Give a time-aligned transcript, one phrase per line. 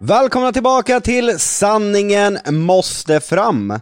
[0.00, 3.80] Välkomna tillbaka till Sanningen måste fram!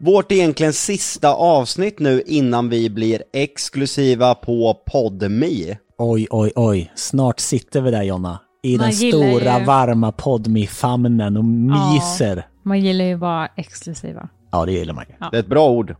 [0.00, 5.78] Vårt egentligen sista avsnitt nu innan vi blir exklusiva på PodMe.
[5.98, 6.92] Oj, oj, oj.
[6.94, 8.40] Snart sitter vi där Jonna.
[8.62, 12.46] I Man den stora ju- varma podmi-famnen och myser.
[12.62, 14.28] Man gillar ju att vara exklusiva.
[14.52, 15.14] Ja, det gillar man ju.
[15.30, 15.94] Det är ett bra ord.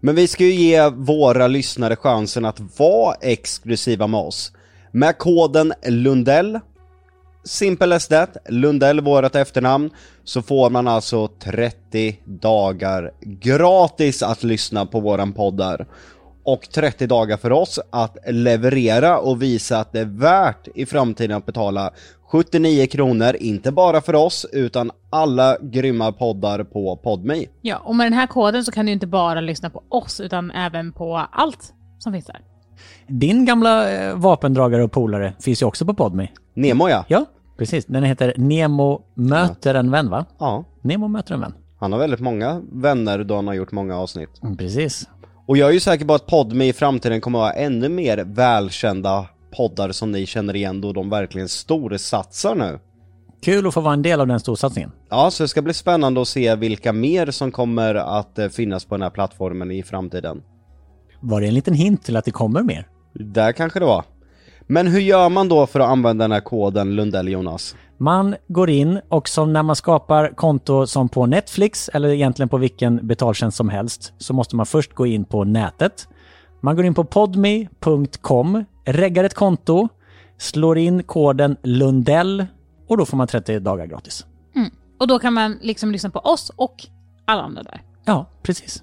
[0.00, 4.52] Men vi ska ju ge våra lyssnare chansen att vara exklusiva med oss.
[4.92, 6.60] Med koden Lundell,
[7.44, 9.90] simple as that, Lundell vårat efternamn,
[10.24, 15.86] så får man alltså 30 dagar gratis att lyssna på våran poddar.
[16.44, 21.36] Och 30 dagar för oss att leverera och visa att det är värt i framtiden
[21.36, 21.90] att betala
[22.32, 27.44] 79 kronor, inte bara för oss, utan alla grymma poddar på PodMe.
[27.60, 30.50] Ja, och med den här koden så kan du inte bara lyssna på oss utan
[30.50, 32.51] även på allt som finns där.
[33.06, 36.28] Din gamla eh, vapendragare och polare finns ju också på Podme.
[36.54, 37.04] Nemo ja.
[37.08, 37.24] Ja,
[37.58, 37.86] precis.
[37.86, 40.24] Den heter Nemo möter en vän, va?
[40.38, 41.54] Ja, Nemo möter en vän.
[41.80, 44.42] han har väldigt många vänner då han har gjort många avsnitt.
[44.42, 45.08] Mm, Precis.
[45.46, 48.18] Och jag är ju säker på att PodMe i framtiden kommer att ha ännu mer
[48.26, 52.78] välkända poddar som ni känner igen då de verkligen storsatsar nu.
[53.44, 54.92] Kul att få vara en del av den storsatsningen.
[55.10, 58.84] Ja, så det ska bli spännande att se vilka mer som kommer att eh, finnas
[58.84, 60.42] på den här plattformen i framtiden.
[61.24, 62.88] Var det en liten hint till att det kommer mer?
[63.12, 64.04] Där kanske det var.
[64.66, 67.76] Men hur gör man då för att använda den här koden Lundell Jonas?
[67.98, 72.56] Man går in och som när man skapar konto som på Netflix eller egentligen på
[72.56, 76.08] vilken betaltjänst som helst så måste man först gå in på nätet.
[76.60, 79.88] Man går in på podme.com, reggar ett konto,
[80.38, 82.46] slår in koden Lundell
[82.88, 84.26] och då får man 30 dagar gratis.
[85.00, 86.86] Och då kan man liksom lyssna på oss och
[87.24, 87.82] alla andra där.
[88.04, 88.82] Ja, precis.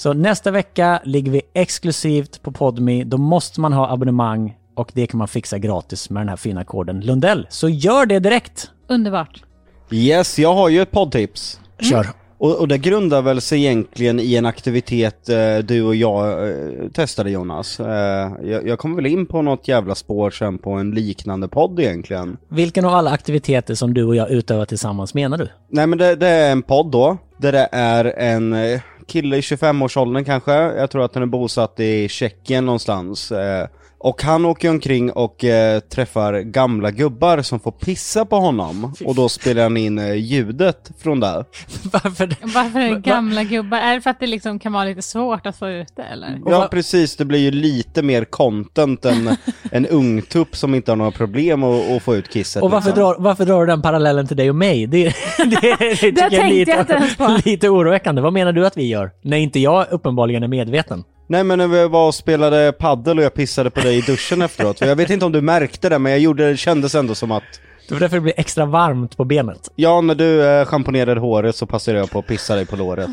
[0.00, 3.04] Så nästa vecka ligger vi exklusivt på Podme.
[3.04, 6.64] Då måste man ha abonnemang och det kan man fixa gratis med den här fina
[6.64, 7.46] koden Lundell.
[7.50, 8.70] Så gör det direkt!
[8.88, 9.42] Underbart.
[9.90, 11.60] Yes, jag har ju ett poddtips.
[11.80, 12.06] Kör!
[12.38, 16.88] Och, och det grundar väl sig egentligen i en aktivitet eh, du och jag eh,
[16.92, 17.80] testade Jonas.
[17.80, 21.80] Eh, jag, jag kom väl in på något jävla spår sen på en liknande podd
[21.80, 22.36] egentligen.
[22.48, 25.48] Vilken av alla aktiviteter som du och jag utövar tillsammans menar du?
[25.68, 29.40] Nej men det, det är en podd då, där det är en eh, kille i
[29.40, 33.32] 25-årsåldern kanske, jag tror att han är bosatt i Tjeckien någonstans.
[33.32, 33.68] Eh,
[34.02, 39.14] och han åker omkring och eh, träffar gamla gubbar som får pissa på honom, och
[39.14, 41.44] då spelar han in eh, ljudet från det.
[41.92, 42.26] Varför?
[42.26, 42.36] det?
[42.42, 43.78] Varför är det gamla gubbar?
[43.78, 46.40] Är det för att det liksom kan vara lite svårt att få ut det eller?
[46.46, 49.36] Ja precis, det blir ju lite mer content än
[49.70, 52.62] en ungtupp som inte har några problem att, att få ut kisset.
[52.62, 53.04] Och varför liksom.
[53.04, 54.86] drar, varför drar du den parallellen till dig och mig?
[54.86, 55.04] Det,
[55.38, 58.22] det, det tycker jag är lite, jag lite oroväckande.
[58.22, 59.10] Vad menar du att vi gör?
[59.22, 61.04] När inte jag uppenbarligen är medveten.
[61.30, 64.42] Nej men när vi var och spelade paddel och jag pissade på dig i duschen
[64.42, 64.80] efteråt.
[64.80, 67.42] Jag vet inte om du märkte det, men jag gjorde det kändes ändå som att
[67.88, 69.68] Det var därför det blir extra varmt på benet.
[69.76, 73.08] Ja, när du eh, schamponerade håret så passade jag på att pissa dig på låret.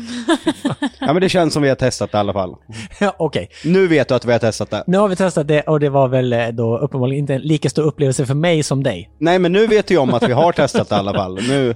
[1.00, 2.54] ja men det känns som vi har testat det i alla fall.
[3.00, 4.84] Ja, Okej, Nu vet du att vi har testat det.
[4.86, 7.70] nu har vi testat det och det var väl eh, då uppenbarligen inte en lika
[7.70, 9.10] stor upplevelse för mig som dig.
[9.18, 11.34] Nej men nu vet jag om att vi har testat det i alla fall.
[11.48, 11.74] Nu,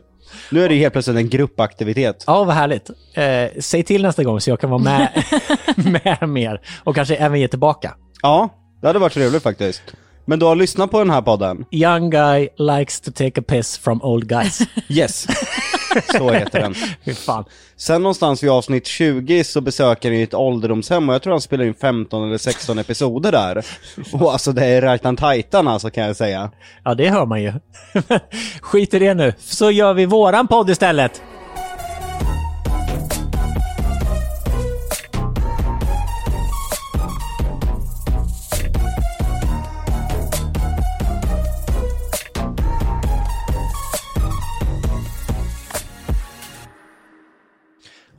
[0.50, 2.24] nu är det helt plötsligt en gruppaktivitet.
[2.26, 2.90] Ja, vad härligt.
[3.14, 5.24] Eh, säg till nästa gång så jag kan vara med,
[5.76, 7.94] med mer och kanske även ge tillbaka.
[8.22, 8.48] Ja,
[8.80, 9.82] det hade varit trevligt faktiskt.
[10.24, 11.64] Men du har lyssnat på den här podden?
[11.70, 14.60] Young guy likes to take a piss from old guys.
[14.88, 15.26] Yes.
[16.18, 16.74] Så heter den.
[17.14, 17.44] Fan.
[17.76, 21.40] Sen någonstans vid avsnitt 20 så besöker han ju ett ålderdomshem och jag tror han
[21.40, 23.66] spelar in 15 eller 16 episoder där.
[24.12, 26.50] Och alltså det är rajtan tajtan alltså kan jag säga.
[26.84, 27.52] Ja, det hör man ju.
[28.60, 31.22] Skit i det nu, så gör vi våran podd istället.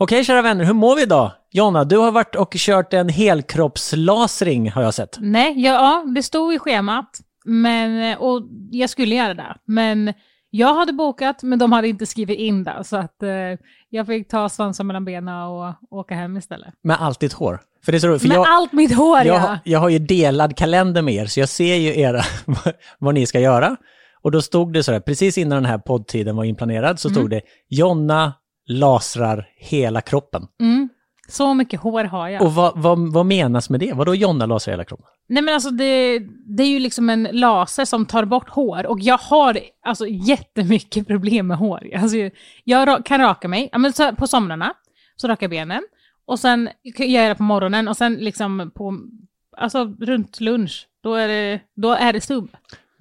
[0.04, 1.32] Okej kära vänner, hur mår vi idag?
[1.52, 5.18] Jonna, du har varit och kört en helkroppslasring har jag sett.
[5.22, 7.20] Nej, ja, ja, det stod i schemat.
[7.46, 8.42] Men, och
[8.72, 9.56] jag skulle göra det.
[9.66, 10.14] Men
[10.50, 12.84] jag hade bokat, men de hade inte skrivit in det.
[12.84, 13.30] Så att eh,
[13.90, 16.74] jag fick ta svansen mellan benen och åka hem istället.
[16.84, 17.60] Med allt ditt hår.
[17.86, 19.40] För det är så roligt, för Med jag, allt mitt hår, jag, ja.
[19.40, 22.22] har- jag har ju delad kalender med er, så jag ser ju era,
[23.00, 23.76] vad ni ska göra.
[24.22, 27.30] Och då stod det så här, precis innan den här poddtiden var inplanerad, så stod
[27.30, 28.34] det Jonna
[28.66, 30.48] lasrar hela kroppen.
[30.62, 30.90] Mm.
[31.28, 32.42] Så mycket hår har jag.
[32.42, 33.94] Och vad, vad, vad menas med det?
[33.94, 35.06] Vadå Jonna lasrar hela kroppen?
[35.28, 36.20] Nej men alltså det,
[36.58, 41.08] det är ju liksom en laser som tar bort hår och jag har alltså jättemycket
[41.08, 41.90] problem med hår.
[41.96, 42.18] Alltså,
[42.64, 44.74] jag kan raka mig, ja, men så, på somrarna
[45.16, 45.84] så rakar jag benen
[46.26, 49.00] och sen gör jag det på morgonen och sen liksom på,
[49.58, 52.50] alltså runt lunch, då är det, då är det stubb.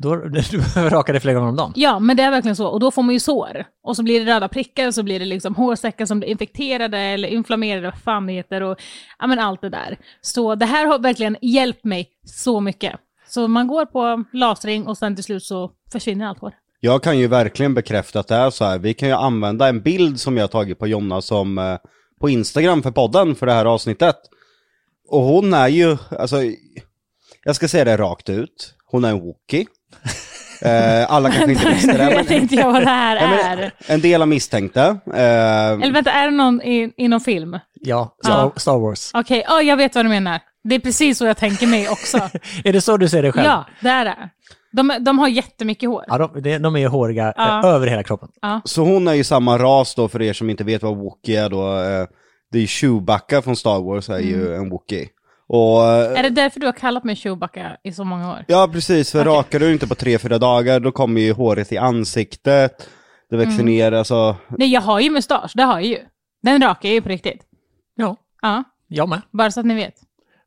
[0.03, 0.17] Då,
[0.51, 1.73] du behöver raka dig flera gånger om dagen.
[1.77, 2.67] Ja, men det är verkligen så.
[2.67, 3.65] Och då får man ju sår.
[3.83, 6.99] Och så blir det röda prickar, och så blir det liksom hårsäckar som blir infekterade
[6.99, 8.81] eller inflammerade, vad fan det heter, och
[9.19, 9.99] ja men allt det där.
[10.21, 12.93] Så det här har verkligen hjälpt mig så mycket.
[13.29, 16.53] Så man går på lasring och sen till slut så försvinner allt hår.
[16.81, 18.79] Jag kan ju verkligen bekräfta att det är så här.
[18.79, 21.77] Vi kan ju använda en bild som jag tagit på Jonna som eh,
[22.21, 24.17] på Instagram för podden för det här avsnittet.
[25.09, 26.37] Och hon är ju, alltså,
[27.45, 28.75] jag ska säga det rakt ut.
[28.87, 29.67] Hon är en Wookie.
[30.65, 31.99] Eh, alla kanske inte visste det.
[32.05, 33.73] Nu Men, vet inte jag vad det här Ja, men är.
[33.87, 34.81] en del har misstänkte.
[35.15, 37.59] Eh, Eller vänta, är det någon i, i någon film?
[37.81, 38.53] Ja, Star, Ja.
[38.57, 39.11] Star Wars.
[39.15, 40.41] Okej, ja jag vet vad du menar.
[40.65, 42.17] Det är precis så jag tänker mig också.
[42.65, 43.47] Är det så du ser det själv?
[43.47, 44.17] ja, det är det.
[44.73, 46.05] De, de har jättemycket hår.
[46.09, 47.61] Ja, de, de de är ju håriga Ja.
[47.69, 48.29] eh, över hela kroppen.
[48.65, 51.49] Så hon är ju samma ras då, för er som inte vet vad Wookie är
[51.51, 51.79] då.
[51.79, 52.07] Eh,
[52.53, 55.09] det är ju Chewbacca från Star Wars är ju en Wookie.
[55.47, 55.83] Och...
[55.85, 58.45] Är det därför du har kallat mig Chewbacca i så många år?
[58.49, 59.13] Ja, precis.
[59.13, 59.33] För Okej.
[59.33, 62.89] rakar du inte på tre fyra dagar, då kommer ju håret i ansiktet.
[63.31, 63.67] Det växer Mm.
[63.67, 64.37] ner, alltså.
[64.49, 65.99] Nej, jag har ju mustasch, det har jag ju.
[66.43, 67.43] Den rakar jag ju på riktigt.
[67.97, 69.23] Ja, Ja, jag med.
[69.33, 69.95] bara så att ni vet.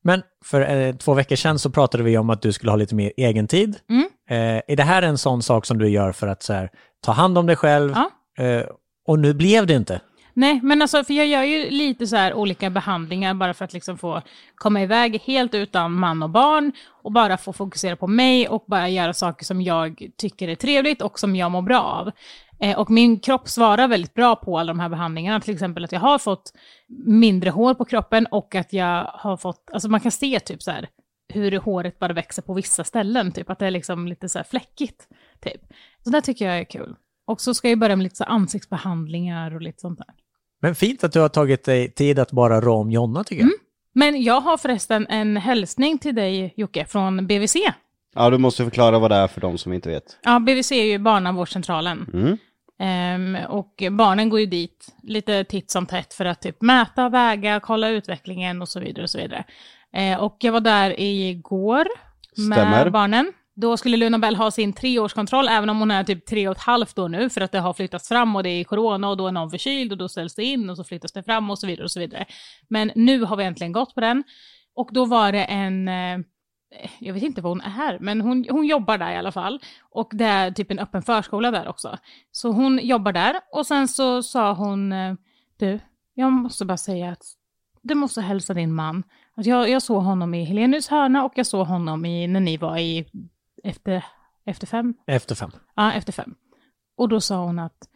[0.04, 2.96] Men för eh, två veckor sedan så pratade vi om att du skulle ha lite
[2.96, 3.76] mer egen tid.
[3.90, 4.06] Mm.
[4.30, 6.70] Eh, är det här en sån sak som du gör för att så här,
[7.06, 7.94] ta hand om dig själv?
[8.36, 8.44] Ja.
[8.44, 8.64] Eh,
[9.08, 10.02] och nu blev det inte.
[10.38, 13.74] Nej, men alltså för jag gör ju lite så här olika behandlingar bara för att
[13.74, 14.22] liksom få
[14.56, 16.72] komma iväg helt utan man och barn
[17.04, 21.02] och bara få fokusera på mig och bara göra saker som jag tycker är trevligt
[21.02, 22.12] och som jag mår bra av.
[22.60, 25.92] Eh, och min kropp svarar väldigt bra på alla de här behandlingarna, till exempel att
[25.92, 26.54] jag har fått
[27.06, 30.72] mindre hår på kroppen och att jag har fått, alltså man kan se typ så
[30.72, 30.90] här
[31.34, 34.44] hur håret bara växer på vissa ställen, typ att det är liksom lite så här
[34.44, 35.08] fläckigt.
[35.42, 35.62] Typ.
[36.04, 36.96] Så det tycker jag är kul.
[37.28, 40.25] Och så ska jag börja med lite så ansiktsbehandlingar och lite sånt där.
[40.66, 43.50] Men fint att du har tagit dig tid att bara rå om Jonna tycker jag.
[43.50, 43.58] Mm.
[43.94, 47.56] Men jag har förresten en hälsning till dig Jocke från BVC.
[48.16, 50.18] Ja, du måste förklara vad det är för de som inte vet.
[50.24, 52.10] Ja, BVC är ju barnavårdscentralen.
[52.14, 52.38] Mm.
[52.80, 57.60] Ehm, och barnen går ju dit lite titt som tätt för att typ mäta, väga,
[57.60, 59.04] kolla utvecklingen och så vidare.
[59.04, 59.44] Och så vidare.
[59.94, 61.88] Eh, och jag var där igår
[62.38, 62.90] med Stämmer.
[62.90, 63.34] barnen.
[63.58, 66.62] Då skulle Luna Bell ha sin treårskontroll, även om hon är typ tre och ett
[66.62, 69.28] halvt år nu, för att det har flyttats fram och det är corona och då
[69.28, 71.68] är någon förkyld och då ställs det in och så flyttas det fram och så
[71.68, 72.26] vidare och så vidare.
[72.70, 74.24] Men nu har vi äntligen gått på den.
[74.76, 76.20] Och då var det en, eh,
[77.00, 79.60] jag vet inte vad hon är, men hon, hon jobbar där i alla fall.
[79.82, 81.98] Och det är typ en öppen förskola där också.
[82.32, 85.14] Så hon jobbar där och sen så sa hon, eh,
[85.58, 85.80] du,
[86.14, 87.24] jag måste bara säga att
[87.82, 89.04] du måste hälsa din man.
[89.36, 92.58] Alltså jag, jag såg honom i Helenius hörna och jag såg honom i, när ni
[92.58, 93.06] var i
[93.66, 94.06] efter,
[94.46, 94.94] efter fem.
[95.08, 95.52] Efter fem.
[95.76, 96.36] Ja, efter fem.
[96.98, 97.90] Och då sa hon att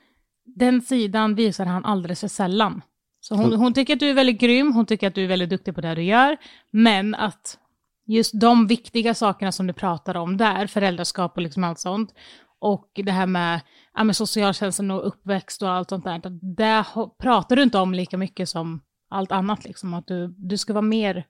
[0.45, 2.81] den sidan visar han alldeles för sällan.
[3.19, 5.49] Så hon, hon tycker att du är väldigt grym, hon tycker att du är väldigt
[5.49, 6.37] duktig på det du gör,
[6.71, 7.59] men att
[8.05, 12.13] just de viktiga sakerna som du pratar om där, föräldraskap och liksom allt sånt,
[12.59, 13.61] och det här med,
[13.93, 16.85] ja, med socialtjänsten och uppväxt och allt sånt där, att det
[17.19, 20.81] pratar du inte om lika mycket som allt annat, liksom, att du, du ska vara
[20.81, 21.27] mer,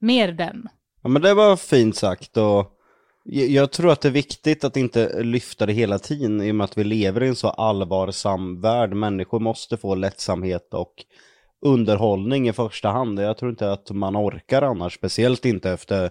[0.00, 0.68] mer den.
[1.02, 2.79] Ja, men det var fint sagt och
[3.32, 6.64] jag- tror att det är viktigt att inte lyfta det hela tiden i och med
[6.64, 8.92] att vi lever i en så allvarsam värld.
[8.94, 10.92] Människor måste få lättsamhet och
[11.66, 13.20] underhållning i första hand.
[13.20, 16.10] Jag tror inte att man orkar annars, speciellt inte efter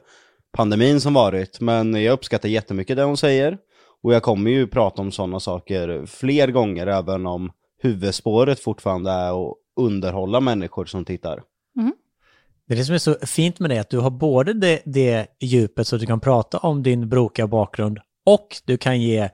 [0.57, 1.59] pandemin som varit.
[1.59, 3.57] Men jag uppskattar jättemycket det hon säger.
[4.01, 7.51] Och jag kommer ju prata om sådana saker fler gånger, även om
[7.81, 11.43] huvudspåret fortfarande är att underhålla människor som tittar.
[11.79, 11.93] Mm.
[12.69, 15.27] Det är det som är så fint med det, att du har både det, det
[15.39, 19.29] djupet så att du kan prata om din brokiga bakgrund och du kan ge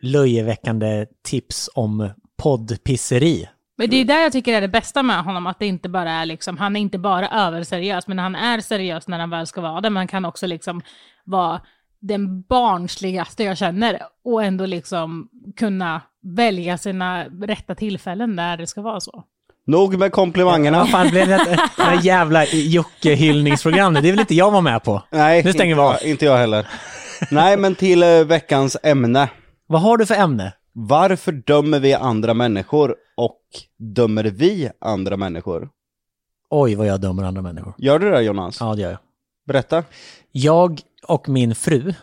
[0.00, 2.10] löjeväckande tips om
[2.42, 3.48] poddpisseri.
[3.78, 6.10] Men det är där jag tycker är det bästa med honom, att det inte bara
[6.10, 9.60] är liksom, han är inte bara överseriös, men han är seriös när han väl ska
[9.60, 10.82] vara det, men han kan också liksom
[11.24, 11.60] vara
[12.00, 16.00] den barnsligaste jag känner och ändå liksom kunna
[16.36, 19.24] välja sina rätta tillfällen där det ska vara så.
[19.66, 20.78] Nog med komplimangerna.
[20.78, 24.00] Vad fan blev det ett- jävla Jocke-hyllningsprogram nu?
[24.00, 25.02] Det vill inte jag vara med på.
[25.10, 26.10] Nej, Nu stänger inte vi av.
[26.10, 26.68] Inte jag heller.
[27.30, 29.28] Nej, men till eh, veckans ämne.
[29.66, 30.52] Vad har du för ämne?
[30.72, 33.40] Varför dömer vi andra människor och
[33.78, 35.68] dömer vi andra människor?
[36.50, 37.74] Oj, vad jag dömer andra människor.
[37.78, 38.56] Gör du det Jonas?
[38.60, 38.98] Ja, det gör jag.
[39.46, 39.84] Berätta.
[40.32, 41.94] Jag och min fru,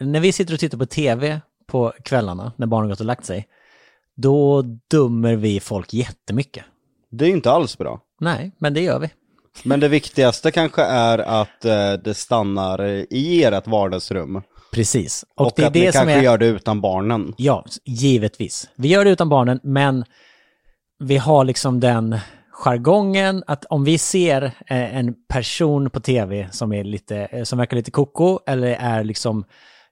[0.00, 3.46] när vi sitter och tittar på tv på kvällarna, när barnen gått och lagt sig,
[4.16, 6.64] då dömer vi folk jättemycket.
[7.16, 8.00] Det är inte alls bra.
[8.20, 9.10] Nej, men det gör vi.
[9.62, 14.42] Men det viktigaste kanske är att eh, det stannar i ert vardagsrum.
[14.72, 15.24] Precis.
[15.36, 16.22] Och, Och, det är att ni det som kanske är...
[16.22, 17.34] gör det utan barnen.
[17.36, 18.68] Ja, givetvis.
[18.76, 20.04] Vi gör det utan barnen, men
[20.98, 22.18] vi har liksom den
[22.50, 27.58] jargongen att om vi ser eh, en person på tv som är lite, eh, som
[27.58, 29.44] verkar lite koko eller är liksom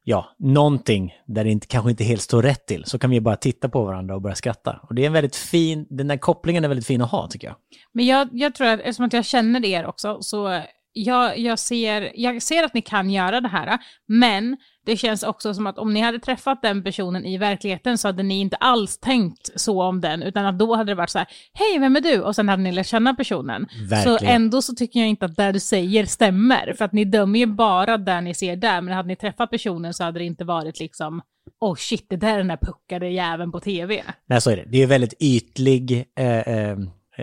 [0.05, 3.37] ja, någonting där det inte, kanske inte helt står rätt till, så kan vi bara
[3.37, 4.81] titta på varandra och börja skratta.
[4.83, 7.47] Och det är en väldigt fin, den där kopplingen är väldigt fin att ha tycker
[7.47, 7.57] jag.
[7.93, 12.13] Men jag, jag tror att, eftersom att jag känner er också, så jag, jag, ser,
[12.15, 13.79] jag ser att ni kan göra det här,
[14.09, 18.09] men det känns också som att om ni hade träffat den personen i verkligheten så
[18.09, 21.19] hade ni inte alls tänkt så om den, utan att då hade det varit så
[21.19, 22.21] här, hej, vem är du?
[22.21, 23.67] Och sen hade ni lärt känna personen.
[23.89, 24.19] Verkligen.
[24.19, 27.39] Så ändå så tycker jag inte att det du säger stämmer, för att ni dömer
[27.39, 30.45] ju bara där ni ser där, men hade ni träffat personen så hade det inte
[30.45, 31.23] varit liksom,
[31.61, 34.03] oh shit, det där är den där puckade jäveln på tv.
[34.27, 34.65] Nej, så är det.
[34.67, 36.79] Det är väldigt ytlig eh, eh,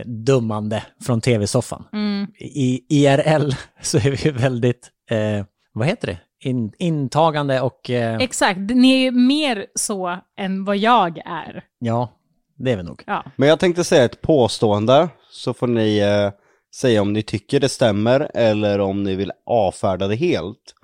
[0.06, 1.84] dummande från tv-soffan.
[1.94, 2.28] Mm.
[2.40, 3.52] I IRL
[3.82, 6.18] så är vi väldigt, eh, vad heter det?
[6.42, 7.90] In, intagande och...
[7.90, 11.64] Eh, Exakt, ni är ju mer så än vad jag är.
[11.80, 12.10] ja,
[12.56, 13.04] det är vi nog.
[13.08, 13.24] Ja.
[13.36, 16.32] Men jag tänkte säga ett påstående, så får ni eh,
[16.76, 20.76] säga om ni tycker det stämmer eller om ni vill avfärda det helt.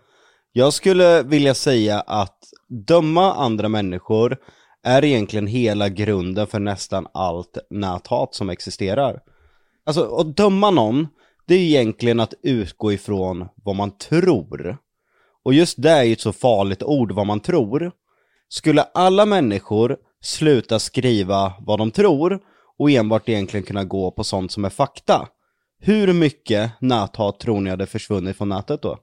[0.52, 4.38] Jag skulle vilja säga att döma andra människor
[4.84, 9.20] är egentligen hela grunden för nästan allt näthat som existerar.
[9.86, 11.08] Alltså, att döma någon,
[11.46, 14.78] det är egentligen att utgå ifrån vad man tror.
[15.46, 17.92] Och just det är ju ett så farligt ord, vad man tror.
[18.50, 22.40] Skulle alla människor sluta skriva vad de tror
[22.78, 25.28] och enbart egentligen kunna gå på sånt som är fakta,
[25.80, 28.98] hur mycket näthat tror ni hade försvunnit från nätet då?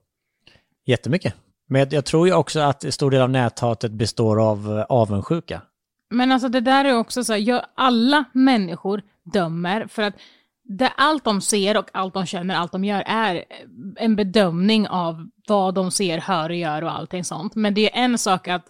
[0.85, 1.33] Jättemycket.
[1.69, 5.61] Men jag, tror ju också att en stor del av näthatet består av eh, avundsjuka.
[6.09, 9.01] Men alltså det där är också så jag, alla människor
[9.33, 10.13] dömer för att
[10.63, 13.45] det, allt de ser och allt de känner, allt de gör är
[13.95, 17.55] en bedömning av vad de ser, hör och gör och allting sånt.
[17.55, 18.67] Men det är en sak att,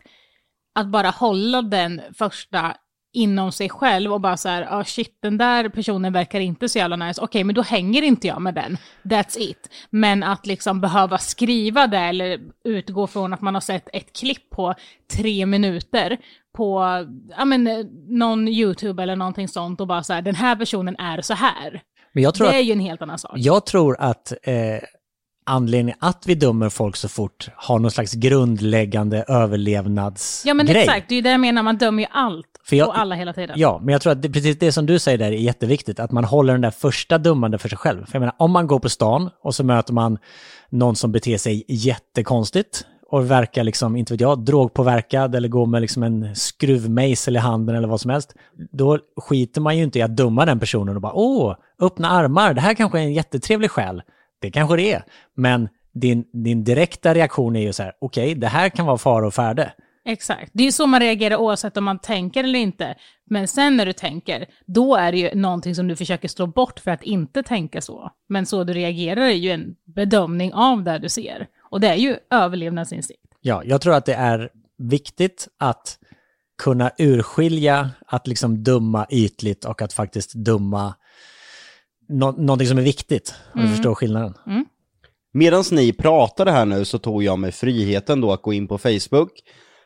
[0.76, 2.76] att bara hålla den första
[3.14, 6.78] inom sig själv och bara så här, ah, shit, den där personen verkar inte så
[6.78, 9.70] jävla nice, okej, men då hänger inte jag med den, that's it.
[9.90, 14.50] Men att liksom behöva skriva det eller utgå från att man har sett ett klipp
[14.50, 14.74] på
[15.14, 16.18] tre minuter
[16.58, 16.82] på,
[17.38, 17.64] ja men,
[18.08, 21.82] någon YouTube eller någonting sånt och bara så här, den här personen är så här.
[22.14, 23.32] Men jag tror det är att, ju en helt annan sak.
[23.36, 24.80] jag tror att eh,
[25.46, 30.50] anledningen att vi dömer folk så fort har någon slags grundläggande överlevnadsgrej.
[30.50, 32.88] Ja men exakt, det är ju det jag menar, man dömer ju allt För jag-
[32.88, 33.56] och alla hela tiden.
[33.60, 36.12] Ja, men jag tror att det, precis det som du säger där är jätteviktigt, att
[36.12, 38.06] man håller den där första dömande för sig själv.
[38.06, 40.18] För jag menar, om man går på stan och så möter man
[40.70, 45.82] någon som beter sig jättekonstigt och verkar liksom, inte vet jag, drogpåverkad eller går med
[45.82, 48.34] liksom en skruvmejsel i handen eller vad som helst.
[48.72, 52.54] Då skiter man ju inte i att döma den personen och bara åh, öppna armar,
[52.54, 54.02] det här kanske är en jättetrevlig själ.
[54.44, 55.04] Det kanske det är.
[55.36, 59.28] Men din, din direkta reaktion är ju så här, okej, det här kan vara fara
[59.28, 59.74] och färde.
[60.06, 60.52] Exakt.
[60.54, 62.96] Det är ju så man reagerar oavsett om man tänker eller inte.
[63.30, 66.80] Men sen när du tänker, då är det ju någonting som du försöker slå bort
[66.80, 68.12] för att inte tänka så.
[68.30, 71.48] Men så du reagerar är ju en bedömning av det du ser.
[71.72, 73.24] Och det är ju överlevnadsinstinkt.
[73.42, 75.98] Ja, jag tror att det är viktigt att
[76.64, 80.94] kunna urskilja att liksom dumma ytligt och att faktiskt dumma
[82.10, 83.36] nå någonting som är viktigt.
[83.56, 84.34] Om du förstår skillnaden.
[85.34, 88.78] Medan ni pratade här nu så tog jag mig friheten då att gå in på
[88.78, 89.32] Facebook.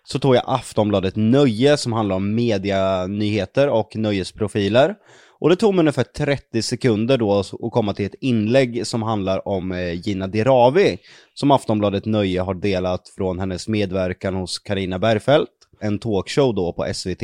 [0.03, 4.95] Så tog jag Aftonbladet Nöje som handlar om medianyheter och nöjesprofiler.
[5.39, 9.47] Och det tog mig ungefär 30 sekunder då att komma till ett inlägg som handlar
[9.47, 10.97] om eh, Gina Dirawi.
[11.33, 15.51] Som Aftonbladet Nöje har delat från hennes medverkan hos Karina Bergfeldt.
[15.81, 17.23] En talkshow då på SVT.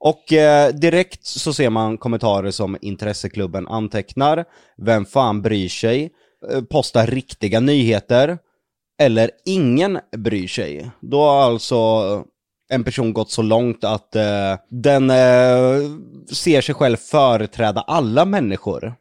[0.00, 4.44] Och eh, direkt så ser man kommentarer som intresseklubben antecknar,
[4.76, 6.10] vem fan bryr sig,
[6.50, 8.38] eh, posta riktiga nyheter,
[9.00, 10.90] eller ingen bryr sig.
[11.00, 12.24] Då har alltså
[12.68, 15.90] en person gått så långt att eh, den eh,
[16.32, 18.94] ser sig själv företräda alla människor.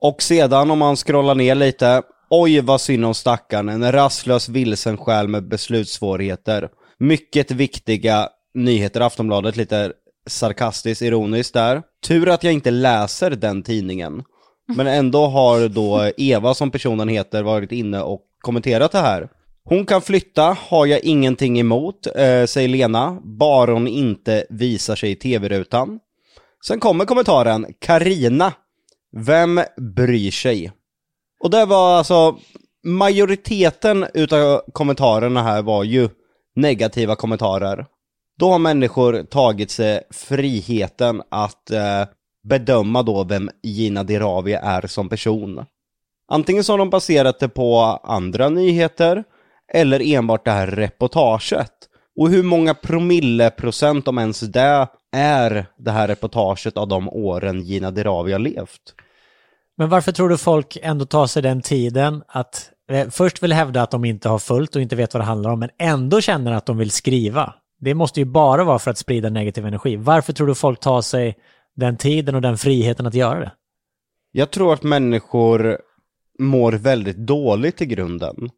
[0.00, 4.96] Och sedan om man scrollar ner lite, oj vad synd om stackaren, en rastlös vilsen
[4.96, 6.68] själ med beslutssvårigheter.
[6.98, 9.92] Mycket viktiga nyheter, Aftonbladet lite
[10.28, 11.82] sarkastiskt, ironiskt där.
[12.06, 14.22] Tur att jag inte läser den tidningen.
[14.76, 19.28] Men ändå har då Eva, som personen heter, varit inne och kommenterat det här.
[19.64, 25.10] Hon kan flytta, har jag ingenting emot, eh, säger Lena, bara hon inte visar sig
[25.10, 26.00] i tv-rutan.
[26.66, 28.52] Sen kommer kommentaren, Karina,
[29.16, 29.60] vem
[29.96, 30.72] bryr sig?
[31.40, 32.36] Och det var alltså,
[32.84, 36.08] majoriteten utav kommentarerna här var ju
[36.56, 37.86] negativa kommentarer.
[38.38, 42.04] Då har människor tagit sig friheten att eh,
[42.48, 45.64] bedöma då vem Gina Dirawi är som person.
[46.32, 49.24] Antingen så har de baserat det på andra nyheter
[49.72, 51.72] eller enbart det här reportaget.
[52.20, 57.90] Och hur många promilleprocent, om ens det, är det här reportaget av de åren Gina
[57.90, 58.94] Dirawi har levt?
[59.76, 63.82] Men varför tror du folk ändå tar sig den tiden att eh, först vill hävda
[63.82, 66.52] att de inte har följt och inte vet vad det handlar om, men ändå känner
[66.52, 67.54] att de vill skriva.
[67.80, 69.96] Det måste ju bara vara för att sprida negativ energi.
[69.96, 71.36] Varför tror du folk tar sig
[71.76, 73.52] den tiden och den friheten att göra det?
[74.32, 75.78] Jag tror att människor
[76.38, 78.50] mår väldigt dåligt i grunden.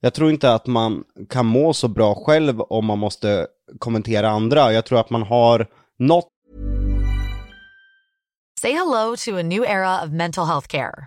[0.00, 3.46] Jag tror inte att man kan må så bra själv om man måste
[3.78, 4.72] kommentera andra.
[4.72, 5.66] Jag tror att man har
[5.98, 6.28] något
[8.60, 11.06] Say hello to a new era of mental health care.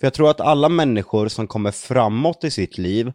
[0.00, 3.12] För jag tror att alla människor som kommer framåt i sitt liv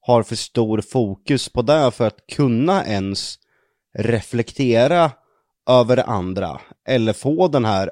[0.00, 3.38] har för stor fokus på det för att kunna ens
[3.98, 5.10] reflektera
[5.68, 7.90] över andra eller få den här,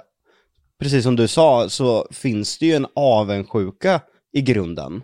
[0.81, 4.01] precis som du sa, så finns det ju en avundsjuka
[4.33, 5.03] i grunden.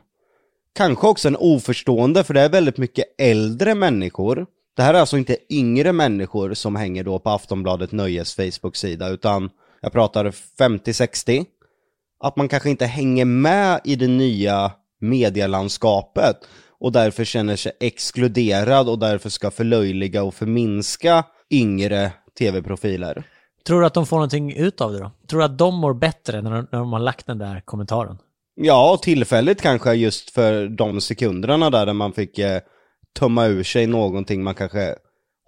[0.74, 4.46] Kanske också en oförstående, för det är väldigt mycket äldre människor.
[4.76, 9.50] Det här är alltså inte yngre människor som hänger då på Aftonbladet Nöjes Facebook-sida, utan
[9.80, 10.24] jag pratar
[10.58, 11.46] 50-60.
[12.22, 16.36] Att man kanske inte hänger med i det nya medielandskapet
[16.80, 23.24] och därför känner sig exkluderad och därför ska förlöjliga och förminska yngre tv-profiler.
[23.66, 25.10] Tror du att de får någonting ut av det då?
[25.30, 28.18] Tror du att de mår bättre när de, när de har lagt den där kommentaren?
[28.54, 32.60] Ja, tillfälligt kanske just för de sekunderna där, där man fick eh,
[33.18, 34.94] tömma ur sig någonting man kanske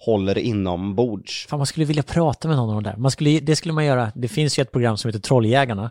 [0.04, 1.46] håller inombords.
[1.46, 2.96] Fan, man skulle vilja prata med någon av de där.
[2.96, 4.12] Man skulle, det skulle man göra.
[4.14, 5.90] Det finns ju ett program som heter Trolljägarna,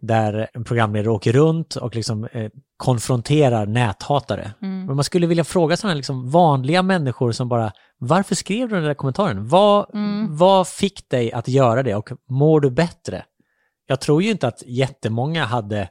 [0.00, 4.52] där en programledare åker runt och liksom eh, konfronterar näthatare.
[4.60, 8.84] Men man skulle vilja fråga sådana liksom vanliga människor som bara, varför skrev du den
[8.84, 9.48] där kommentaren?
[9.48, 9.86] Vad,
[10.28, 13.24] vad fick dig att göra det och mår du bättre?
[13.86, 15.88] Jag tror ju inte att jättemånga hade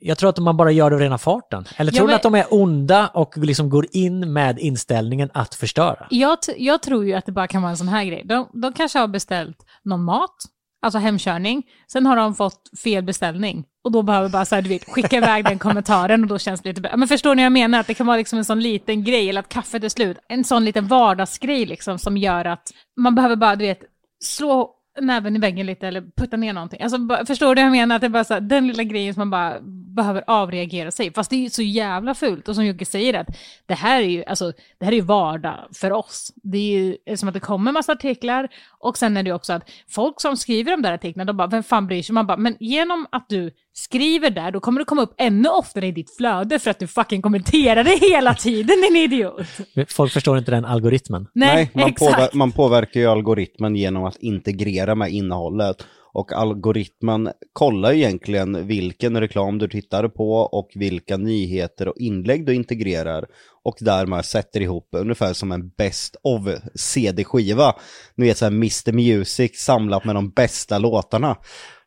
[0.00, 1.64] jag tror att man bara gör det av rena farten.
[1.76, 5.30] Eller Ja, tror du men- att de är onda och liksom går in med inställningen
[5.34, 6.06] att förstöra?
[6.10, 8.22] Jag, jag tror ju att det bara kan vara en sån här grej.
[8.24, 10.34] De, de kanske har beställt någon mat,
[10.82, 11.62] alltså hemkörning.
[11.92, 13.64] Sen har de fått fel beställning.
[13.84, 16.60] Och då behöver bara så här, du vet, skicka iväg den kommentaren och då känns
[16.60, 16.96] det lite bättre.
[16.96, 17.80] Men förstår ni vad jag menar?
[17.80, 20.18] Att det kan vara liksom en sån liten grej, eller att kaffet är slut.
[20.28, 23.80] En sån liten vardagsgrej liksom som gör att man behöver bara, du vet,
[24.24, 26.82] slå näven i väggen lite eller putta ner någonting.
[26.82, 27.94] Alltså, förstår du vad jag menar?
[27.94, 29.60] Att det är bara så här, den lilla grejen som man bara
[29.96, 31.12] behöver avreagera sig.
[31.12, 32.48] Fast det är ju så jävla fult.
[32.48, 33.26] Och som Jocke säger, att
[33.66, 36.32] det här är ju, alltså, det här är ju vardag för oss.
[36.42, 39.70] Det är ju som att det kommer massa artiklar och sen är det också att
[39.88, 42.12] folk som skriver de där artiklarna, de bara, vem fan bryr sig?
[42.12, 45.86] Man bara, men genom att du skriver där, då kommer det komma upp ännu oftare
[45.86, 49.46] i ditt flöde för att du fucking kommenterar det hela tiden, din idiot.
[49.88, 51.26] Folk förstår inte den algoritmen.
[51.32, 52.12] Nej, man, exakt.
[52.14, 55.76] påver- man påverkar ju algoritmen genom att integrera med innehållet.
[56.12, 62.46] Och algoritmen kollar ju egentligen vilken reklam du tittar på och vilka nyheter och inlägg
[62.46, 63.26] du integrerar.
[63.64, 66.42] Och därmed sätter ihop ungefär som en best of
[66.74, 67.74] CD-skiva.
[68.14, 71.36] Ni vet såhär Mr Music samlat med de bästa låtarna.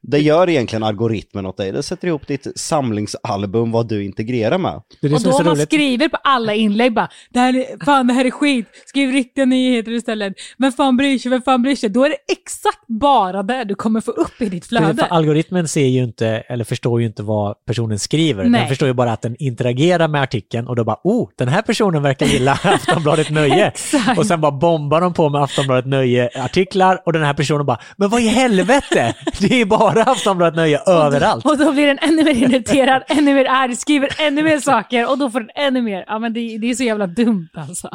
[0.02, 1.72] Det gör egentligen algoritmen åt dig.
[1.72, 4.82] Det sätter ihop ditt samlingsalbum vad du integrerar med.
[5.02, 5.68] Det är det Och då är så man roligt.
[5.68, 9.46] skriver på alla inlägg bara, det här är, fan det här är skit, skriv riktiga
[9.46, 10.34] nyheter istället.
[10.58, 11.90] Vem fan bryr sig, vem fan bryr sig?
[11.90, 15.06] Då är det exakt bara det du kommer få upp i ditt För, för flöde.
[15.06, 18.44] algoritmen ser ju inte, eller förstår ju inte vad personen skriver.
[18.44, 18.60] Nej.
[18.62, 21.62] Den förstår ju bara att den interagerar med artikeln och då bara oh, den här
[21.62, 23.72] personen verkar gilla Aftonbladet Nöje.
[24.18, 28.10] Och sen bara bombar de på med Aftonbladet Nöje-artiklar och den här personen bara men
[28.10, 29.16] vad i helvete!
[29.40, 31.46] Det är ju bara Aftonbladet Nöje överallt.
[31.46, 35.18] Och då blir den ännu mer irriterad, ännu mer arg, skriver ännu mer saker och
[35.18, 36.04] då får den ännu mer.
[36.08, 37.90] Ja men det, det är så jävla dumt alltså.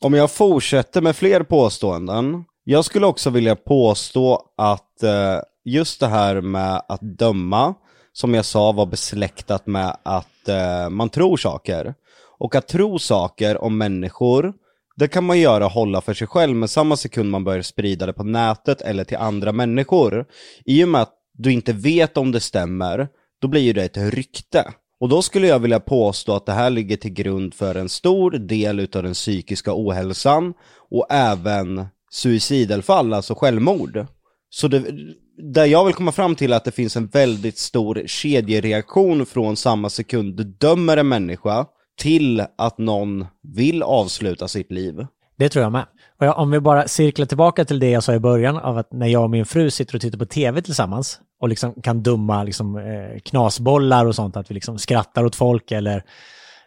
[0.00, 2.44] Om jag fortsätter med fler påståenden.
[2.64, 7.74] Jag skulle också vilja påstå att eh, just det här med att döma,
[8.12, 11.94] som jag sa var besläktat med att eh, man tror saker.
[12.38, 14.52] Och att tro saker om människor,
[14.96, 18.06] det kan man göra och hålla för sig själv, men samma sekund man börjar sprida
[18.06, 20.26] det på nätet eller till andra människor,
[20.64, 23.08] i och med att du inte vet om det stämmer,
[23.40, 24.64] då blir ju det ett rykte.
[25.00, 28.30] Och då skulle jag vilja påstå att det här ligger till grund för en stor
[28.30, 30.54] del utav den psykiska ohälsan
[30.90, 34.06] och även suicidalfall, alltså självmord.
[34.50, 34.84] Så det,
[35.52, 39.56] där jag vill komma fram till är att det finns en väldigt stor kedjereaktion från
[39.56, 41.66] samma sekund du dömer en människa
[41.98, 45.06] till att någon vill avsluta sitt liv.
[45.36, 45.86] Det tror jag med.
[46.20, 49.06] Och om vi bara cirklar tillbaka till det jag sa i början av att när
[49.06, 52.76] jag och min fru sitter och tittar på tv tillsammans och liksom kan dumma liksom,
[52.76, 56.04] eh, knasbollar och sånt, att vi liksom skrattar åt folk eller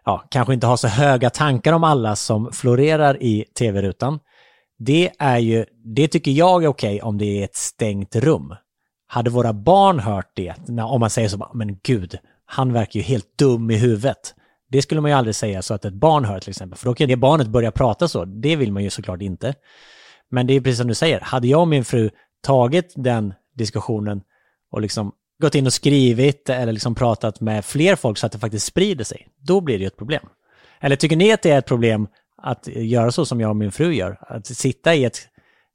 [0.06, 4.20] ja, kanske inte har så höga tankar om alla som florerar i tv-rutan.
[4.80, 8.56] Det är ju, det tycker jag är okej om det är ett stängt rum.
[9.08, 13.04] Hade våra barn hört det, när, om man säger så, men gud, han verkar ju
[13.04, 14.36] helt dum i huvudet.
[14.70, 16.96] Det skulle man ju aldrig säga så att ett barn hör till exempel, för då
[16.96, 18.26] kan det barnet börja prata så.
[18.26, 19.54] Det vill man ju såklart inte.
[20.32, 22.10] Men det är precis som du säger, hade jag och min fru
[22.44, 24.22] tagit den diskussionen
[24.76, 25.12] och liksom
[25.42, 29.04] gått in och skrivit eller liksom pratat med fler folk så att det faktiskt sprider
[29.04, 30.26] sig, då blir det ju ett problem.
[30.80, 32.08] Eller tycker ni att det är ett problem
[32.42, 34.18] att göra så som jag och min fru gör?
[34.22, 35.18] Att sitta i ett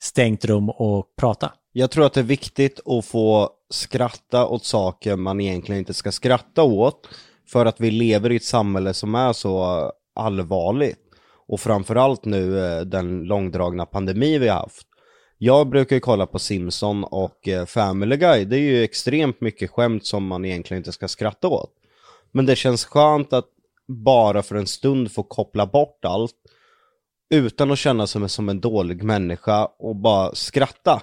[0.03, 1.53] stängt rum och prata?
[1.73, 6.13] Jag tror att det är viktigt att få skratta åt saker man egentligen inte ska
[6.13, 7.09] skratta åt.
[7.49, 10.99] För att vi lever i ett samhälle som är så allvarligt.
[11.49, 14.87] Och framförallt nu eh, den långdragna pandemi vi har haft.
[15.43, 18.45] Jag brukar ju kolla på Simpson och eh, Family Guy.
[18.45, 21.73] Det är ju extremt mycket skämt som man egentligen inte ska skratta åt.
[22.33, 23.47] Men det känns skönt att
[23.89, 26.35] bara för en stund få koppla bort allt
[27.31, 31.03] utan att känna sig som en dålig människa och bara skratta.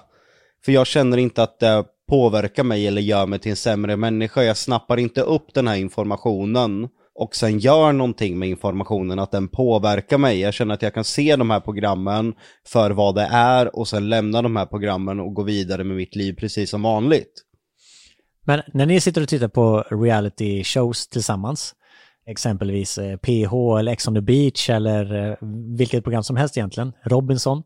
[0.64, 4.42] För jag känner inte att det påverkar mig eller gör mig till en sämre människa.
[4.42, 9.48] Jag snappar inte upp den här informationen och sen gör någonting med informationen, att den
[9.48, 10.40] påverkar mig.
[10.40, 12.34] Jag känner att jag kan se de här programmen
[12.66, 16.16] för vad det är och sen lämna de här programmen och gå vidare med mitt
[16.16, 17.44] liv precis som vanligt.
[18.44, 21.74] Men när ni sitter och tittar på reality shows tillsammans,
[22.26, 25.36] exempelvis PH eh, eller Ex on the beach eller eh,
[25.78, 27.62] vilket program som helst egentligen, Robinson,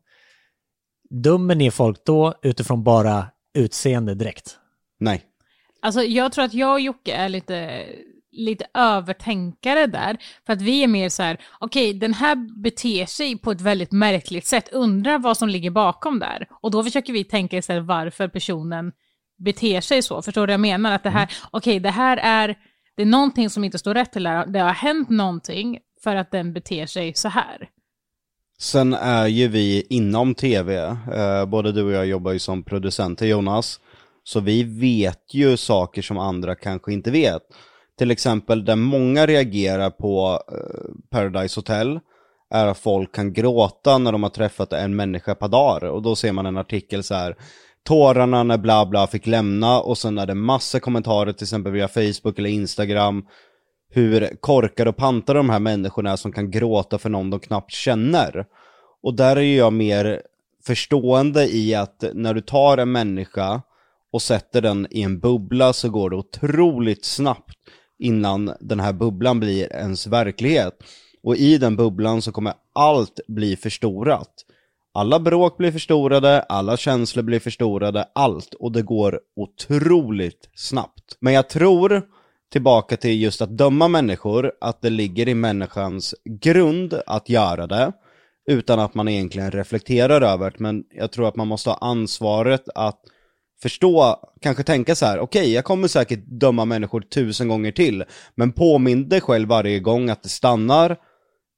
[1.09, 4.57] dömer ni folk då utifrån bara utseende direkt?
[4.99, 5.23] Nej.
[5.81, 7.85] Alltså jag tror att jag och Jocke är lite,
[8.33, 10.17] lite övertänkare där.
[10.45, 13.61] För att vi är mer så här, okej okay, den här beter sig på ett
[13.61, 16.47] väldigt märkligt sätt, undrar vad som ligger bakom där.
[16.61, 18.91] Och då försöker vi tänka istället varför personen
[19.37, 20.21] beter sig så.
[20.21, 20.91] Förstår du vad jag menar?
[20.91, 21.29] Att det här, mm.
[21.51, 22.57] okej okay, det här är,
[22.95, 24.45] det är någonting som inte står rätt till där.
[24.45, 27.69] Det har hänt någonting för att den beter sig så här.
[28.59, 33.25] Sen är ju vi inom tv, eh, både du och jag jobbar ju som producenter
[33.25, 33.79] Jonas,
[34.23, 37.41] så vi vet ju saker som andra kanske inte vet.
[37.97, 41.99] Till exempel där många reagerar på eh, Paradise Hotel
[42.49, 45.83] är att folk kan gråta när de har träffat en människa per dag.
[45.83, 47.35] Och då ser man en artikel så här,
[47.83, 51.87] tårarna när bla bla fick lämna och sen är det massa kommentarer till exempel via
[51.87, 53.25] Facebook eller Instagram
[53.89, 57.71] hur korkade och pantade de här människorna är som kan gråta för någon de knappt
[57.71, 58.45] känner.
[59.03, 60.21] Och där är jag mer
[60.65, 63.61] förstående i att när du tar en människa
[64.11, 67.57] och sätter den i en bubbla så går det otroligt snabbt
[68.03, 70.83] innan den här bubblan blir ens verklighet.
[71.23, 74.29] Och i den bubblan så kommer allt bli förstorat.
[74.93, 78.53] Alla bråk blir förstorade, alla känslor blir förstorade, allt.
[78.53, 81.17] Och det går otroligt snabbt.
[81.19, 82.01] Men jag tror
[82.51, 87.91] tillbaka till just att döma människor, att det ligger i människans grund att göra det,
[88.49, 90.59] utan att man egentligen reflekterar över det.
[90.59, 92.99] Men jag tror att man måste ha ansvaret att
[93.63, 98.03] förstå, kanske tänka så här: okej, okay, jag kommer säkert döma människor tusen gånger till,
[98.35, 100.97] men påminn dig själv varje gång att det stannar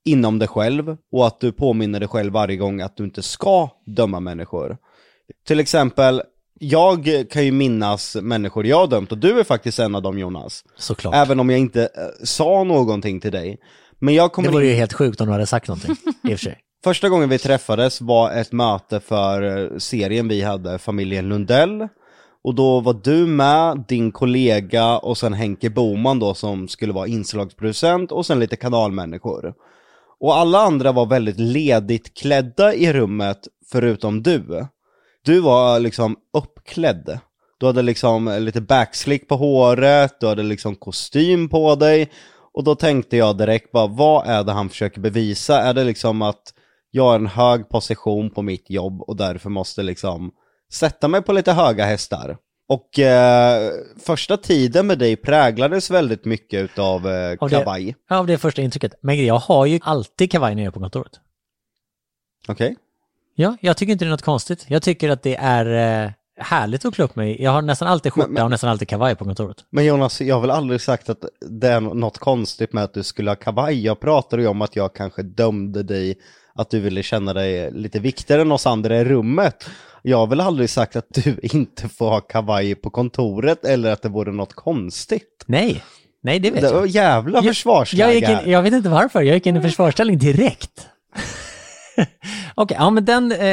[0.06, 3.70] inom dig själv och att du påminner dig själv varje gång att du inte ska
[3.86, 4.78] döma människor.
[5.48, 6.22] Till exempel,
[6.60, 10.20] jag kan ju minnas människor jag har dömt och du är faktiskt en av dem
[10.20, 10.64] Jonas.
[10.78, 11.16] Såklart.
[11.16, 11.90] Även om jag inte äh,
[12.24, 13.58] sa någonting till dig.
[14.00, 16.40] Men jag kommer Det vore ju helt sjukt om du hade sagt någonting, i och
[16.40, 16.58] för sig.
[16.86, 21.88] Första gången vi träffades var ett möte för eh, serien vi hade, familjen Lundell.
[22.44, 27.08] Och då var du med, din kollega och sen Henke Boman då som skulle vara
[27.08, 29.54] inslagsproducent och sen lite kanalmänniskor.
[30.20, 34.68] Och alla andra var väldigt ledigt klädda i rummet förutom du.
[35.26, 37.20] Du var eh, liksom uppklädd.
[37.58, 42.12] Du hade liksom eh, lite backslick på håret, du hade liksom kostym på dig.
[42.54, 45.62] Och då tänkte jag direkt bara, vad är det han försöker bevisa?
[45.62, 46.52] Är det liksom att
[46.96, 50.32] jag har en hög position på mitt jobb och därför måste liksom
[50.74, 52.38] sätta mig på lite höga hästar?
[52.68, 53.72] Och eh,
[54.06, 57.96] första tiden med dig präglades väldigt mycket utav eh, av kavaj.
[58.08, 58.94] Det, av det första intrycket.
[59.02, 61.12] Men jag har ju alltid kavaj när jag är på kontoret.
[62.48, 62.66] Okej.
[62.66, 62.76] Okay.
[63.36, 64.66] Ja, jag tycker inte det är något konstigt.
[64.68, 67.42] Jag tycker att det är, eh, härligt att klä upp mig.
[67.44, 69.58] Jag har nästan alltid skjorta Men- men- och nästan alltid kavaj på kontoret.
[69.70, 73.04] Men Jonas, jag har väl aldrig sagt att det är något konstigt med att du
[73.04, 73.86] skulle ha kavaj.
[73.86, 76.18] Jag pratade ju om att jag kanske dömde dig
[76.56, 79.70] att du ville känna dig lite viktigare än oss andra i rummet.
[80.02, 84.02] Jag har väl aldrig sagt att du inte får ha kavaj på kontoret eller att
[84.02, 85.44] det vore något konstigt.
[85.46, 85.84] Nej,
[86.24, 86.88] nej det vet Det var jag.
[86.88, 90.88] jävla Jag, försvarsläge jag, in, jag vet inte varför, jag gick in i försvarsställning direkt.
[92.56, 93.32] Okej, ja men den...
[93.32, 93.48] Eh,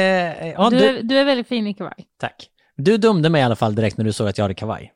[0.47, 2.05] ja, du, du, är, du är väldigt fin i kavaj.
[2.19, 2.49] tack.
[2.77, 4.91] Du dömde mig i alla fall direkt när du såg att jag hade kavaj.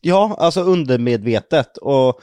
[0.00, 1.76] Ja, alltså undermedvetet.
[1.76, 2.20] Och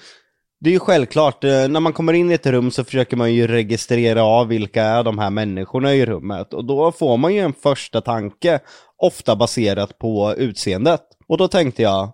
[0.59, 3.33] det är ju självklart, eh, när man kommer in i ett rum så försöker man
[3.33, 6.53] ju registrera av vilka är de här människorna i rummet.
[6.53, 8.59] Och då får man ju en första tanke,
[8.97, 11.01] ofta baserat på utseendet.
[11.27, 12.13] Och då tänkte jag,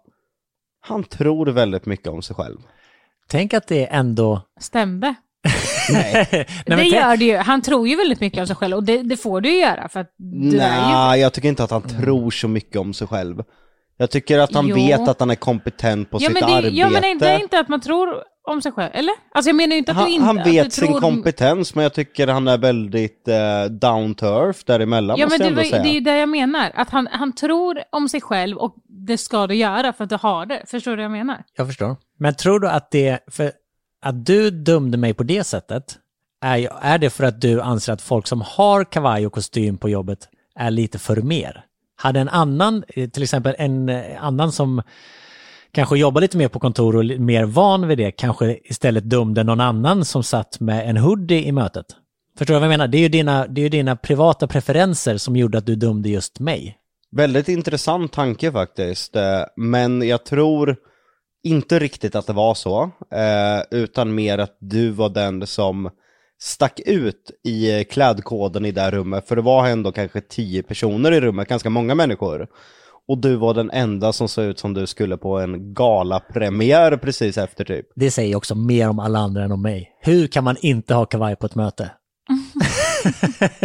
[0.82, 2.58] han tror väldigt mycket om sig själv.
[3.30, 4.42] Tänk att det ändå...
[4.60, 5.16] Stämde.
[5.92, 6.28] Nej,
[6.66, 7.38] Nej, det gör det ju.
[7.38, 9.90] Han tror ju väldigt mycket om sig själv och det, det får du ju göra
[9.90, 10.58] för att du är ju...
[10.58, 13.44] Nej jag tycker inte att han tror så mycket om sig själv.
[13.98, 14.76] Jag tycker att han Jo.
[14.76, 16.76] vet att han är kompetent på Ja sitt men, det, arbete.
[16.76, 19.14] ja men det är inte att man tror om sig själv, eller?
[19.32, 20.26] Alltså jag menar ju inte att du han, inte...
[20.26, 21.00] han att du vet sin tror...
[21.00, 25.48] kompetens, men jag tycker han är väldigt eh, down to earth däremellan Ja måste men
[25.48, 25.84] jag det, ändå var, säga.
[25.84, 26.72] det är ju det jag menar.
[26.76, 28.76] Att han, han tror om sig själv och
[29.08, 30.64] det ska du göra för att du har det.
[30.68, 31.44] Förstår du vad jag menar?
[31.58, 31.96] Jag förstår.
[32.20, 33.20] Men tror du att det...
[33.32, 33.52] För
[34.04, 35.96] att du dömde mig på det sättet,
[36.42, 39.90] är, är det för att du anser att folk som har kavaj och kostym på
[39.90, 41.66] jobbet är lite för mer?
[42.02, 44.82] Hade en annan, eh, till exempel en eh, annan som
[45.72, 49.62] kanske jobbar lite mer på kontor och mer van vid det, kanske istället dömde någon
[49.62, 51.86] annan som satt med en hoodie i mötet?
[52.38, 52.88] Förstår du vad jag menar?
[52.88, 56.10] Det är ju dina, det är ju dina privata preferenser som gjorde att du dömde
[56.10, 56.78] just mig.
[57.12, 60.76] Väldigt intressant tanke faktiskt, eh, men jag tror
[61.44, 62.92] inte riktigt att det var så,
[63.72, 65.90] utan mer att du var den som
[66.42, 70.64] stack ut i eh, klädkoden i det här rummet, för det var ändå kanske tio
[70.64, 72.48] personer i rummet, ganska många människor.
[73.08, 77.38] Och du var den enda som såg ut som du skulle på en galapremiär precis
[77.38, 77.86] efter typ.
[77.96, 79.92] Det säger också mer om alla andra än om mig.
[80.02, 81.92] Hur kan man inte ha kavaj på ett möte?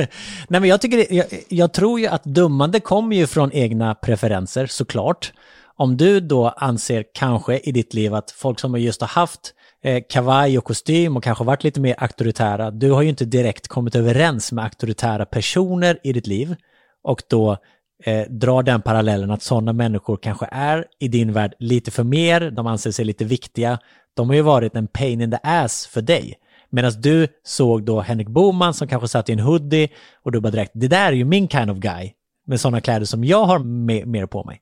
[0.49, 4.67] Nej men jag tycker, jag, jag tror ju att dömande kommer ju från egna preferenser
[4.67, 5.33] såklart.
[5.77, 9.55] Om du då anser kanske i ditt liv att folk som just har haft
[9.87, 13.69] eh, kavaj och kostym och kanske varit lite mer auktoritära, du har ju inte direkt
[13.69, 16.57] kommit överens med auktoritära personer i ditt liv
[17.03, 17.57] och då
[18.05, 22.51] eh, drar den parallellen att sådana människor kanske är i din värld lite för mer,
[22.51, 23.79] de anser sig lite viktiga,
[24.15, 26.35] de har ju varit en pain in the ass för dig.
[26.71, 29.89] Medan du såg då Henrik Boman som kanske satt i en hoodie
[30.23, 32.13] och du bara direkt, det där är ju min kind of guy
[32.47, 33.59] med sådana kläder som jag har
[34.07, 34.61] mer på mig.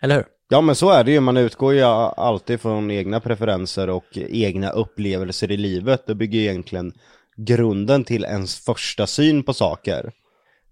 [0.00, 0.24] Eller hur?
[0.52, 4.70] Ja men så är det ju, man utgår ju alltid från egna preferenser och egna
[4.70, 6.06] upplevelser i livet.
[6.06, 6.92] Det bygger ju egentligen
[7.36, 10.12] grunden till ens första syn på saker.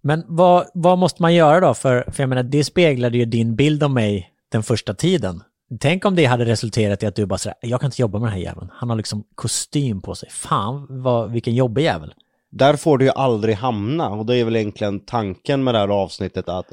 [0.00, 1.74] Men vad, vad måste man göra då?
[1.74, 5.42] För, för jag menar, det speglade ju din bild av mig den första tiden.
[5.80, 8.26] Tänk om det hade resulterat i att du bara sådär, jag kan inte jobba med
[8.26, 8.68] den här jäveln.
[8.72, 10.30] Han har liksom kostym på sig.
[10.30, 12.14] Fan, vad, vilken jobbig jävel.
[12.50, 15.88] Där får du ju aldrig hamna och det är väl egentligen tanken med det här
[15.88, 16.72] avsnittet att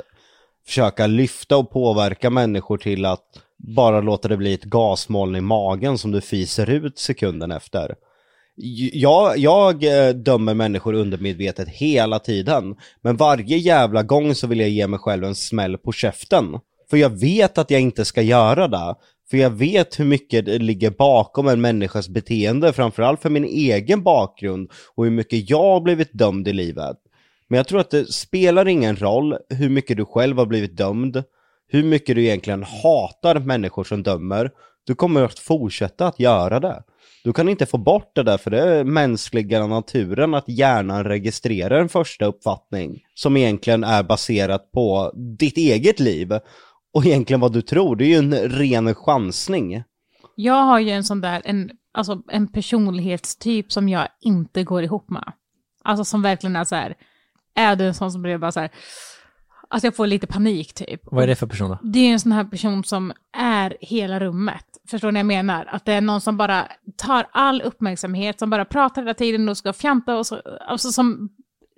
[0.67, 3.23] försöka lyfta och påverka människor till att
[3.57, 7.95] bara låta det bli ett gasmoln i magen som du fiser ut sekunden efter.
[8.93, 14.69] Jag, jag eh, dömer människor undermedvetet hela tiden, men varje jävla gång så vill jag
[14.69, 16.59] ge mig själv en smäll på käften.
[16.89, 18.95] För jag vet att jag inte ska göra det.
[19.29, 24.03] För jag vet hur mycket det ligger bakom en människas beteende, framförallt för min egen
[24.03, 26.97] bakgrund och hur mycket jag har blivit dömd i livet.
[27.49, 31.23] Men jag tror att det spelar ingen roll hur mycket du själv har blivit dömd,
[31.67, 34.51] hur mycket du egentligen hatar människor som dömer.
[34.85, 36.83] Du kommer att fortsätta att göra det.
[37.23, 41.79] Du kan inte få bort det där, för det är mänskliga naturen att hjärnan registrerar
[41.79, 46.39] en första uppfattning som egentligen är baserat på ditt eget liv.
[46.93, 49.83] Och egentligen vad du tror, det är ju en ren chansning.
[50.35, 55.09] Jag har ju en sån där, en, alltså en personlighetstyp som jag inte går ihop
[55.09, 55.33] med.
[55.83, 56.95] Alltså som verkligen är så här,
[57.57, 58.69] är du en sån som blir bara så här,
[59.69, 61.01] alltså jag får lite panik typ.
[61.03, 61.77] Vad är det för person då?
[61.83, 64.65] Det är en sån här person som är hela rummet.
[64.89, 65.65] Förstår ni vad jag menar?
[65.65, 66.67] Att det är någon som bara
[66.97, 71.29] tar all uppmärksamhet, som bara pratar hela tiden och ska fjanta och så, alltså som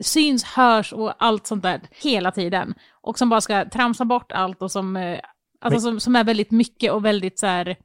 [0.03, 2.73] syns, hörs och allt sånt där hela tiden.
[3.01, 5.19] Och som bara ska tramsa bort allt och som, eh,
[5.61, 7.75] alltså Men- som, som är väldigt mycket och väldigt så här,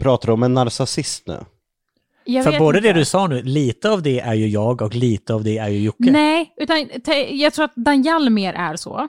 [0.00, 1.44] Pratar du om en narcissist nu?
[2.24, 2.92] Jag För vet både inte.
[2.92, 5.68] det du sa nu, lite av det är ju jag och lite av det är
[5.68, 6.10] ju Jocke.
[6.10, 6.88] Nej, utan
[7.30, 9.08] jag tror att Daniel mer är så.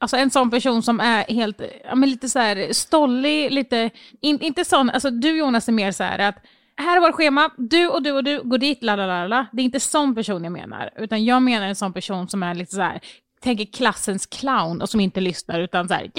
[0.00, 4.40] Alltså en sån person som är helt, ja men lite så här stollig, lite, in,
[4.40, 6.36] inte sån, alltså du Jonas är mer så här att
[6.76, 9.46] här är vårt schema, du och du och du går dit, la la la la.
[9.52, 12.54] Det är inte sån person jag menar, utan jag menar en sån person som är
[12.54, 13.00] lite så här
[13.44, 16.10] tänker klassens clown och som inte lyssnar utan så här,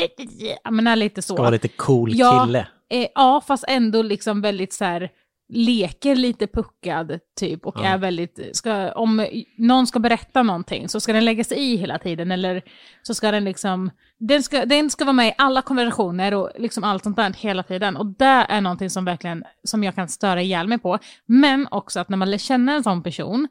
[0.64, 1.34] ja men är lite så.
[1.34, 2.68] Ska vara lite cool Ja, kille.
[2.90, 5.10] Eh, ja, fast ändå liksom väldigt så här,
[5.50, 7.84] leker lite puckad typ och Ja.
[7.84, 9.28] är väldigt, ska, om
[9.58, 12.62] någon ska berätta någonting så ska den lägga sig i hela tiden eller
[13.04, 16.84] så ska den liksom, den ska, den ska vara med i alla konversationer och liksom
[16.84, 20.42] allt sånt där hela tiden och det är någonting som verkligen, som jag kan störa
[20.42, 21.00] ihjäl mig på.
[21.26, 23.48] Men också att när man lär känna en sån person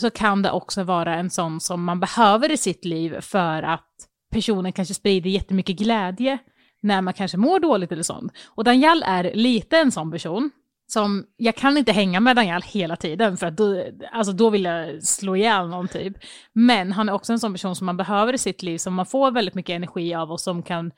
[0.00, 3.88] så kan det också vara en sån som man behöver i sitt liv för att
[4.30, 6.38] personen kanske sprider jättemycket glädje
[6.80, 8.32] när man kanske mår dåligt eller sånt.
[8.46, 10.50] Och Daniel är lite en sån person.
[10.90, 14.64] Som, jag kan inte hänga med Daniel hela tiden för att då, alltså då vill
[14.64, 16.16] jag slå ihjäl någon typ.
[16.52, 19.06] Men han är också en sån person som man behöver i sitt liv, som man
[19.06, 20.90] får väldigt mycket energi av och som kan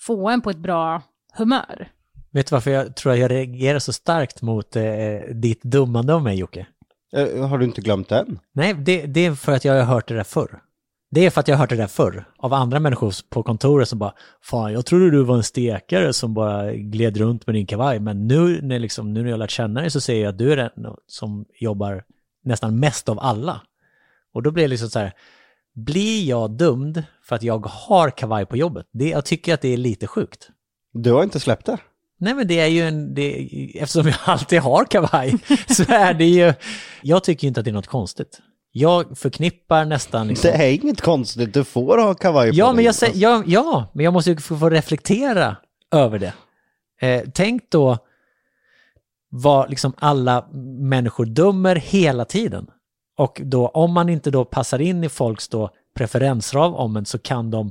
[0.00, 1.88] få en på ett bra humör.
[2.30, 4.82] Vet du varför jag tror att jag reagerar så starkt mot eh,
[5.34, 6.66] ditt dummande av mig Jocke?
[7.12, 8.38] Eh, Har du inte glömt den?
[8.52, 10.60] Nej, det, det är för att jag har hört det där förr.
[11.10, 12.24] Det är för att jag har hört det där förr.
[12.38, 16.34] Av andra människor på kontoret som bara Fan, jag trodde du var en stekare som
[16.34, 18.00] bara gled runt med din kavaj.
[18.00, 20.52] Men nu när, liksom, nu när jag lärt känna dig så ser jag att du
[20.52, 20.70] är den
[21.06, 22.04] som jobbar
[22.44, 23.60] nästan mest av alla.
[24.32, 25.12] Och då blir det liksom så här,
[25.74, 28.86] blir jag dömd för att jag har kavaj på jobbet?
[28.92, 30.50] Det, jag tycker att det är lite sjukt.
[30.92, 31.78] Du har inte släppt det?
[32.18, 35.34] Nej men det är ju en, det, eftersom jag alltid har kavaj
[35.68, 36.54] så är det ju,
[37.02, 38.40] jag tycker inte att det är något konstigt.
[38.78, 42.84] Jag förknippar nästan liksom, Det är inget konstigt, du får ha kavaj på Ja, men
[42.84, 45.56] jag säger, ja, ja, men jag måste ju få, reflektera
[45.92, 46.32] över det.
[47.00, 47.98] Eh, tänk då
[49.28, 50.46] vad liksom alla
[50.80, 52.66] människor dömer hela tiden.
[53.18, 57.18] Och då om man inte då passar in i folks då preferensrav om en så
[57.18, 57.70] kan de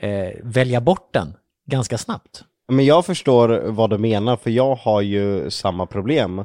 [0.00, 1.34] eh, välja bort den
[1.66, 2.44] ganska snabbt.
[2.68, 6.44] Men jag förstår vad du menar, för jag har ju samma problem.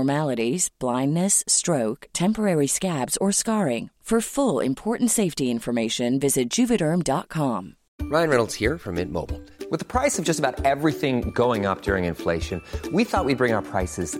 [0.79, 3.89] blindness, stroke, temporary scabs, or scarring.
[4.11, 7.77] For full important safety information, visit juvederm.com.
[8.01, 9.39] Ryan Reynolds here from Mint Mobile.
[9.69, 12.61] With the price of just about everything going up during inflation,
[12.91, 14.19] we thought we'd bring our prices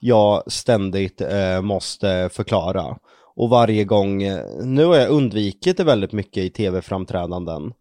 [0.00, 2.96] jag ständigt eh, måste förklara.
[3.36, 7.72] Och varje gång, eh, nu har jag undvikit det väldigt mycket i tv-framträdanden.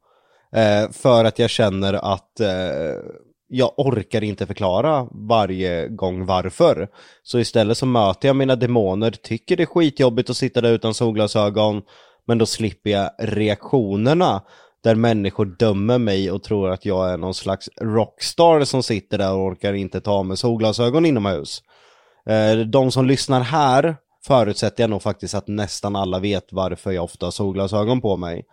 [0.56, 2.47] Eh, för att jag känner att eh,
[3.47, 6.88] jag orkar inte förklara varje gång varför.
[7.23, 10.93] Så istället så möter jag mina demoner, tycker det är skitjobbigt att sitta där utan
[10.93, 11.82] solglasögon,
[12.28, 14.41] men då slipper jag reaktionerna
[14.84, 19.34] där människor dömer mig och tror att jag är någon slags rockstar som sitter där
[19.34, 21.62] och orkar inte ta med solglasögon inomhus.
[22.29, 23.95] Eh, de som lyssnar här
[24.27, 28.45] förutsätter jag nog faktiskt att nästan alla vet varför jag ofta har solglasögon på mig.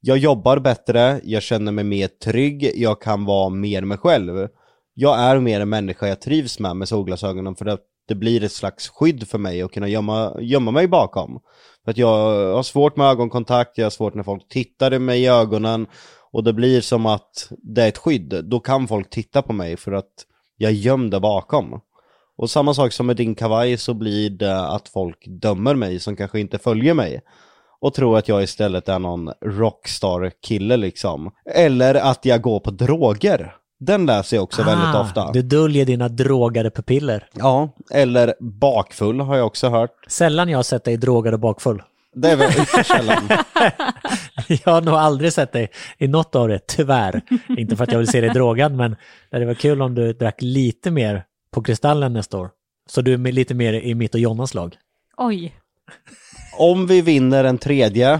[0.00, 4.48] Jag jobbar bättre, jag känner mig mer trygg, jag kan vara mer mig själv.
[4.94, 8.52] Jag är mer en människa jag trivs med med solglasögonen för att det blir ett
[8.52, 11.40] slags skydd för mig att kunna gömma, gömma mig bakom.
[11.84, 15.22] För att jag har svårt med ögonkontakt, jag har svårt när folk tittar i mig
[15.22, 15.86] i ögonen
[16.32, 18.44] och det blir som att det är ett skydd.
[18.44, 20.12] Då kan folk titta på mig för att
[20.56, 21.80] jag är gömd där bakom.
[22.40, 26.16] Och samma sak som med din kavaj så blir det att folk dömer mig som
[26.16, 27.20] kanske inte följer mig.
[27.80, 31.30] Och tror att jag istället är någon rockstar-kille liksom.
[31.54, 33.54] Eller att jag går på droger.
[33.80, 35.22] Den läser jag också väldigt ofta.
[35.22, 37.28] Ah, Du döljer dina drogade pupiller.
[37.32, 39.90] Ja, eller bakfull har jag också hört.
[40.08, 41.82] Sällan jag har sett dig drogad och bakfull.
[42.14, 43.28] Det är väl källan.
[44.64, 47.20] Jag har nog aldrig sett dig i något av det, tyvärr.
[47.58, 48.96] Inte för att jag vill se dig drogad, men
[49.30, 51.24] det varit kul om du drack lite mer
[51.54, 52.50] på Kristallen nästa år.
[52.90, 54.76] Så du är lite mer i mitt och Jonnas lag.
[55.16, 55.54] Oj.
[56.58, 58.12] Om vi vinner en tredje,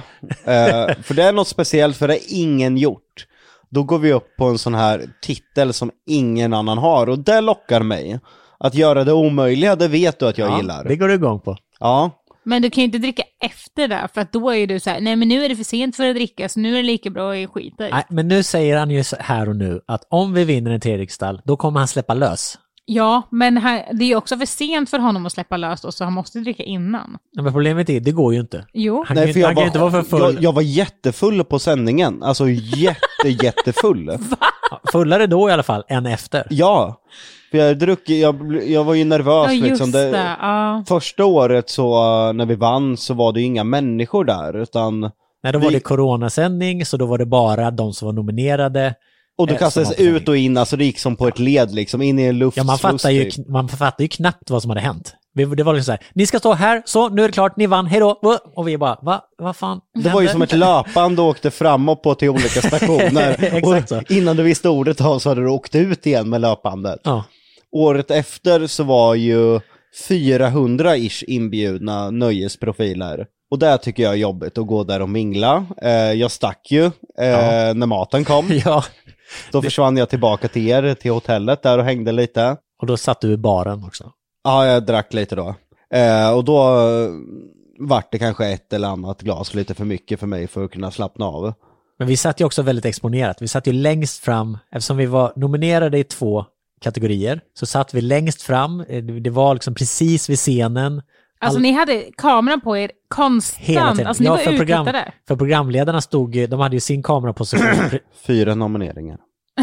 [0.44, 3.26] eh, för det är något speciellt för det är ingen gjort.
[3.70, 7.40] Då går vi upp på en sån här titel som ingen annan har och det
[7.40, 8.20] lockar mig.
[8.58, 10.84] Att göra det omöjliga, det vet du att jag gillar.
[10.84, 11.56] det går du igång på.
[11.80, 12.10] Ja,
[12.42, 15.00] Men du kan ju inte dricka efter det, för att då är du så här,
[15.00, 17.10] nej men nu är det för sent för att dricka, så nu är det lika
[17.10, 17.90] bra att skita i.
[17.90, 21.06] Nej, men nu säger han ju här och nu att om vi vinner en tredje
[21.06, 22.58] kristall, då kommer han släppa lös.
[22.93, 26.05] Ja, men här, det är också för sent för honom att släppa lös då, så
[26.05, 27.18] han måste dricka innan.
[27.32, 28.66] Ja, Men problemet är, det går ju inte.
[28.72, 29.05] Jo.
[29.09, 30.20] Han, nej kan, för jag han kan var, ju inte vara för full.
[30.34, 34.18] jag, jag var jättefull på sändningen, alltså jätte, jättefull.
[34.70, 36.47] Ja, Fullare då i alla fall, än efter.
[36.51, 37.01] Ja,
[37.51, 39.91] för jag, druck, jag, jag var ju nervös Ja, liksom.
[39.93, 40.36] det.
[40.41, 40.84] Ja.
[40.88, 41.95] Första året så,
[42.28, 45.01] uh, när vi vann så var det ju inga människor där, utan
[45.43, 48.95] Nej, då var Vi- det coronasändning, så då var det bara de som var nominerade.
[49.41, 52.03] Och du Eh, kastades ut och in, alltså det gick som på ett led liksom,
[52.03, 54.80] in i en Ja, man fattar, ju, kn- man fattar ju knappt vad som hade
[54.80, 55.14] hänt.
[55.34, 57.66] Det var liksom så här, ni ska stå här, så nu är det klart, ni
[57.66, 58.18] vann, hejdå!
[58.57, 62.03] Och vi bara, va, vad fan Det var ju som ett löpande och åkte framåt
[62.03, 63.61] på till olika stationer.
[63.64, 67.01] Och innan du visste ordet av så hade du åkt ut igen med löpandet.
[67.05, 67.24] Ja.
[67.72, 69.61] Året efter så var ju
[70.09, 73.26] 400-ish inbjudna nöjesprofiler.
[73.51, 75.66] Och där tycker jag är jobbigt att gå där och mingla.
[75.82, 78.47] Eh, jag stack ju eh, när maten kom.
[78.64, 78.84] ja.
[79.52, 82.56] Då försvann jag tillbaka till er, till hotellet där och hängde lite.
[82.80, 84.12] Och då satt du i baren också.
[84.44, 85.54] Ja, jag drack lite då.
[85.94, 87.10] Eh, och då eh,
[87.78, 90.90] vart det kanske ett eller annat glas lite för mycket för mig för att kunna
[90.90, 91.52] slappna av.
[91.98, 93.42] Men vi satt ju också väldigt exponerat.
[93.42, 96.44] Vi satt ju längst fram, eftersom vi var nominerade i två
[96.80, 98.80] kategorier, så satt vi längst fram.
[98.80, 101.02] Eh, Det det var liksom precis vid scenen.
[101.41, 104.07] Alltså All- ni hade kameran på er konstant, Hela tiden.
[104.07, 104.86] alltså ni Ja, var för, program,
[105.28, 109.18] för programledarna stod, ju- de hade ju sin kameraposition, pre- Fyra nomineringar.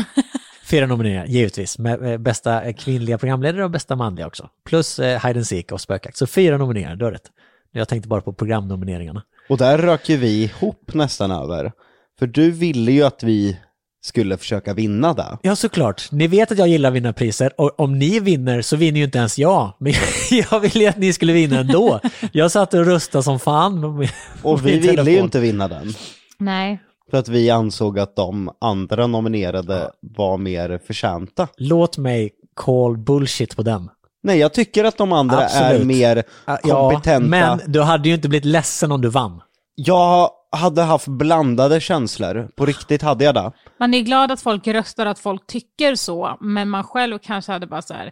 [0.69, 4.49] fyra nomineringar, givetvis, med eh, bästa kvinnliga programledare och bästa manliga också.
[4.65, 6.17] Plus eh, Hide and Seek och Spökjakt.
[6.17, 7.31] Så fyra nomineringar, du har rätt.
[7.71, 9.23] Jag tänkte bara på programnomineringarna.
[9.49, 11.71] Och där rök ju vi ihop nästan över.
[12.19, 13.57] För du ville ju att vi
[14.07, 15.37] skulle försöka vinna där.
[15.41, 16.11] Ja, såklart.
[16.11, 19.03] Ni vet att jag gillar att vinna priser och om ni vinner så vinner ju
[19.05, 19.73] inte ens jag.
[19.79, 19.93] Men
[20.51, 21.99] jag ville ju att ni skulle vinna ändå.
[22.31, 23.97] Jag satt och röstade som fan.
[23.97, 24.09] med
[24.43, 25.93] Och vi ville ju inte vinna den.
[26.39, 26.79] Nej.
[27.11, 31.47] För att vi ansåg att de andra nominerade var mer förtjänta.
[31.57, 33.89] Låt mig call bullshit på den.
[34.23, 35.87] Nej, jag tycker att de andra är Absolut.
[35.87, 36.57] mer Ja,
[36.89, 37.27] kompetenta.
[37.27, 39.41] men du hade ju inte blivit ledsen om du vann.
[39.75, 42.49] Jag hade haft blandade känslor.
[42.55, 43.51] På riktigt hade jag det.
[43.79, 47.67] Man är glad att folk röstar, att folk tycker så, men man själv kanske hade
[47.67, 48.11] bara så här,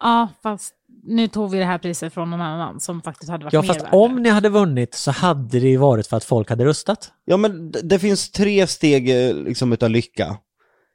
[0.00, 3.52] ja fast nu tog vi det här priset från någon annan som faktiskt hade varit
[3.54, 4.22] Ja, fast om det.
[4.22, 7.12] ni hade vunnit så hade det ju varit för att folk hade röstat.
[7.24, 10.36] Ja, men det, det finns tre steg eh, liksom utav lycka.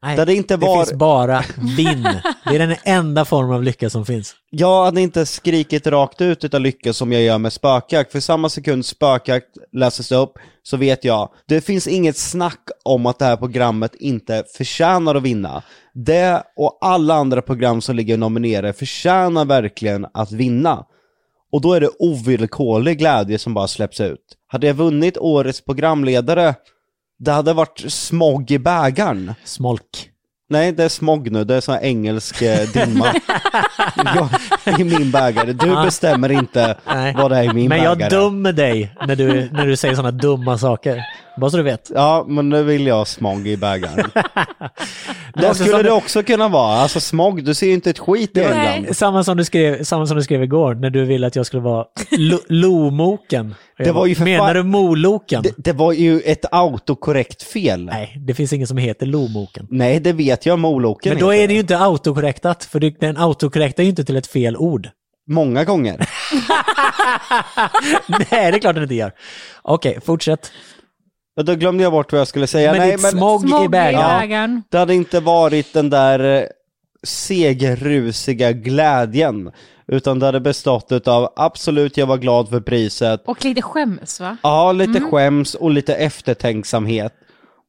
[0.04, 1.44] Nej, Där det inte var- finns bara
[1.78, 2.08] vinn.
[2.46, 4.36] Det är den enda formen av lycka som finns.
[4.50, 8.50] Jag hade inte skrikit rakt ut utav lycka som jag gör med spökjakt, för samma
[8.50, 10.34] sekund spökjakt läses upp
[10.64, 15.24] så vet jag, det finns inget snack om att det här programmet inte förtjänar att
[15.24, 15.64] vinna.
[15.94, 20.86] Det och alla andra program som ligger nominerade förtjänar verkligen att vinna.
[21.52, 24.20] Och då är det ovillkorlig glädje som bara släpps ut.
[24.48, 26.56] Hade jag vunnit årets programledare,
[27.20, 29.34] det hade varit smog i bägaren.
[29.44, 30.10] Smolk.
[30.50, 31.44] Nej, det är smog nu.
[31.44, 33.14] Det är sån här engelsk eh, dimma.
[34.66, 35.54] jag, I min bägare.
[35.54, 37.14] Du bestämmer inte Nej.
[37.18, 38.02] vad det är i min Men bägare.
[38.02, 41.04] jag dömer dig när du, när du säger sådana dumma saker.
[41.38, 41.92] Bara så du vet.
[41.96, 44.12] Ja, men nu vill jag smog i bägaren.
[45.34, 46.76] det skulle det också kunna vara.
[46.76, 48.68] Alltså smog, du ser ju inte ett skit i Nej.
[48.68, 48.96] England.
[48.96, 51.62] Samma som, du skrev, samma som du skrev igår när du ville att jag skulle
[51.62, 53.56] vara lo, lomoken.
[53.78, 55.44] Det var ju för Menar fan- du moloken?
[55.44, 57.86] Det, det var ju ett autokorrekt fel.
[57.86, 59.68] Nej, Nej, det finns ingen som heter lomoken.
[60.04, 63.84] det vet jag Moloken Men då heter är det ju inte autokorrektat, för den autokorrektar
[63.84, 64.90] ju inte till ett fel ord.
[65.28, 65.98] Många gånger.
[68.08, 69.12] Nej, det är klart den inte gör.
[69.62, 70.52] Okej, fortsätt.
[71.38, 72.72] Och då glömde jag bort vad jag skulle säga.
[72.72, 74.20] men Nej, ditt men smog, Smog i bägaren.
[74.20, 74.64] bägaren.
[74.70, 76.48] det hade inte varit den där eh,
[77.04, 79.52] segerrusiga glädjen.
[79.88, 83.22] Utan det hade bestått av absolut, jag var glad för priset.
[83.26, 84.38] Och lite skäms va?
[84.44, 87.14] Ja, lite skäms och lite eftertänksamhet.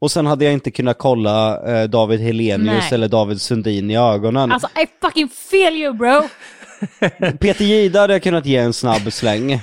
[0.01, 2.89] Och sen hade jag inte kunnat kolla eh, David Helenius Nej.
[2.95, 4.53] eller David Sundin i ögonen.
[4.53, 6.23] Alltså I fucking feel you bro!
[7.41, 9.53] Peter Jihde hade jag kunnat ge en snabb släng.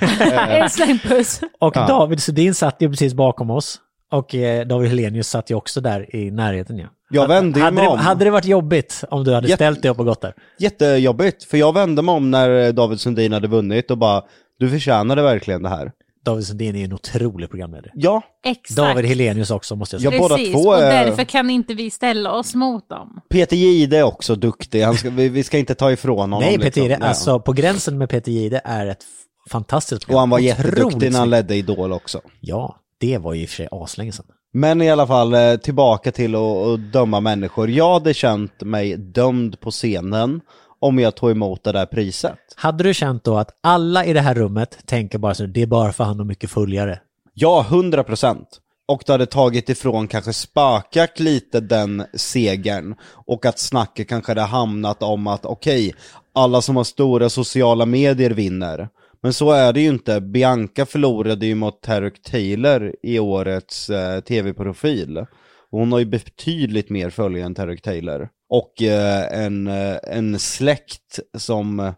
[0.48, 1.40] En slängpuss.
[1.60, 1.86] Och Ja.
[1.86, 3.78] David Sundin satt ju precis bakom oss.
[4.12, 6.86] Och eh, David Helenius satt ju också där i närheten ju.
[7.10, 7.98] Jag vände hade, mig det, om.
[7.98, 10.34] hade det varit jobbigt om du hade Jätte- ställt dig upp och gått där?
[10.58, 14.22] Jättejobbigt, för jag vände mig om när eh, David Sundin hade vunnit och bara,
[14.58, 15.92] du förtjänade verkligen det här.
[16.24, 17.90] David Sundin är ju en otrolig programledare.
[17.94, 18.76] Ja, Exakt.
[18.76, 20.12] David Helenius också måste jag säga.
[20.12, 23.20] Ja, båda Precis, två och är- därför kan inte vi ställa oss mot dem.
[23.30, 26.40] Peter Jihde är också duktig, Han ska, vi, vi ska inte ta ifrån honom.
[26.40, 27.02] Nej, Peter liksom.
[27.02, 29.04] Alltså på gränsen med Peter Jihde är ett
[29.50, 30.16] fantastiskt program.
[30.16, 32.20] Och han var Otroligt jätteduktig när han ledde Idol också.
[32.40, 34.26] Ja, det var ju i och för sig aslänge sedan.
[34.52, 37.70] Men i alla fall eh, tillbaka till att, döma människor.
[37.70, 40.40] Jag hade känt mig dömd på scenen
[40.80, 42.38] om jag tog emot det där priset.
[42.56, 45.66] Hade du känt då att alla i det här rummet tänker bara så det är
[45.66, 47.00] bara för han har mycket följare?
[47.34, 48.48] Ja, 100 procent.
[48.88, 52.94] Och det hade tagit ifrån kanske spökjakt lite den segern
[53.26, 55.94] och att snacket kanske hade hamnat om att okej,
[56.34, 58.88] alla som har stora sociala medier vinner.
[59.22, 60.20] Men så är det ju inte.
[60.20, 65.26] Bianca förlorade ju mot Tarek Taylor i årets eh, tv-profil.
[65.70, 68.28] Hon har ju betydligt mer följare än Tarek Taylor.
[68.48, 71.92] Och eh, en, eh, en släkt som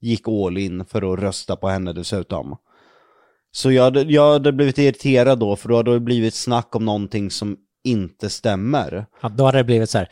[0.00, 2.56] gick all in för att rösta på henne dessutom.
[3.52, 6.84] Så jag hade, jag hade blivit irriterad då, för då hade det blivit snack om
[6.84, 9.06] någonting som inte stämmer.
[9.22, 10.08] Ja, då hade det blivit så här,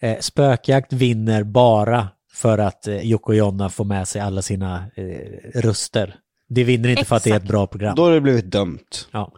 [0.00, 2.08] eh, spökjakt vinner bara
[2.40, 6.14] för att eh, Jocke och Jonna får med sig alla sina eh, röster.
[6.48, 7.50] Det vinner inte för att det är ett Exakt.
[7.52, 7.94] bra program.
[7.96, 9.08] Då hade det blivit dömt.
[9.10, 9.32] Ja.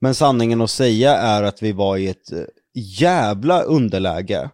[0.00, 2.38] Men sanningen att säga är att vi var i ett eh,
[2.74, 4.50] jävla underläge.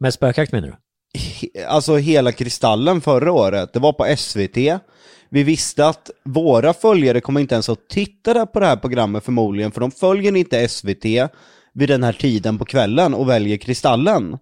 [0.00, 0.74] Med spökjakt menar du?
[1.18, 4.80] He- Alltså hela Kristallen förra året, det var på SVT.
[5.30, 9.72] Vi visste att våra följare kommer inte ens att titta på det här programmet förmodligen,
[9.72, 11.04] för de följer inte SVT
[11.74, 14.38] vid den här tiden på kvällen och väljer Kristallen.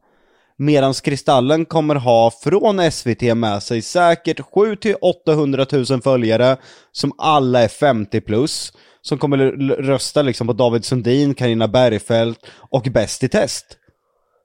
[0.59, 6.57] Medan Kristallen kommer ha från SVT med sig säkert 700-800 000 följare
[6.93, 8.73] som alla är 50 plus.
[9.03, 9.39] Som kommer
[9.83, 12.41] rösta liksom på David Sundin, Karina Bergfeldt
[12.71, 13.67] och Bäst i test.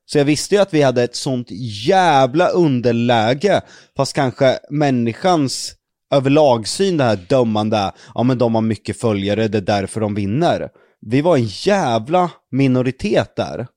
[0.06, 1.48] Så jag visste ju att vi hade ett sånt
[1.88, 3.62] jävla underläge,
[3.98, 5.74] fast kanske människans
[6.14, 10.70] överlagsyn, det här dömande, ja men de har mycket följare, det är därför de vinner.
[11.02, 13.68] Vi var en jävla minoritet där.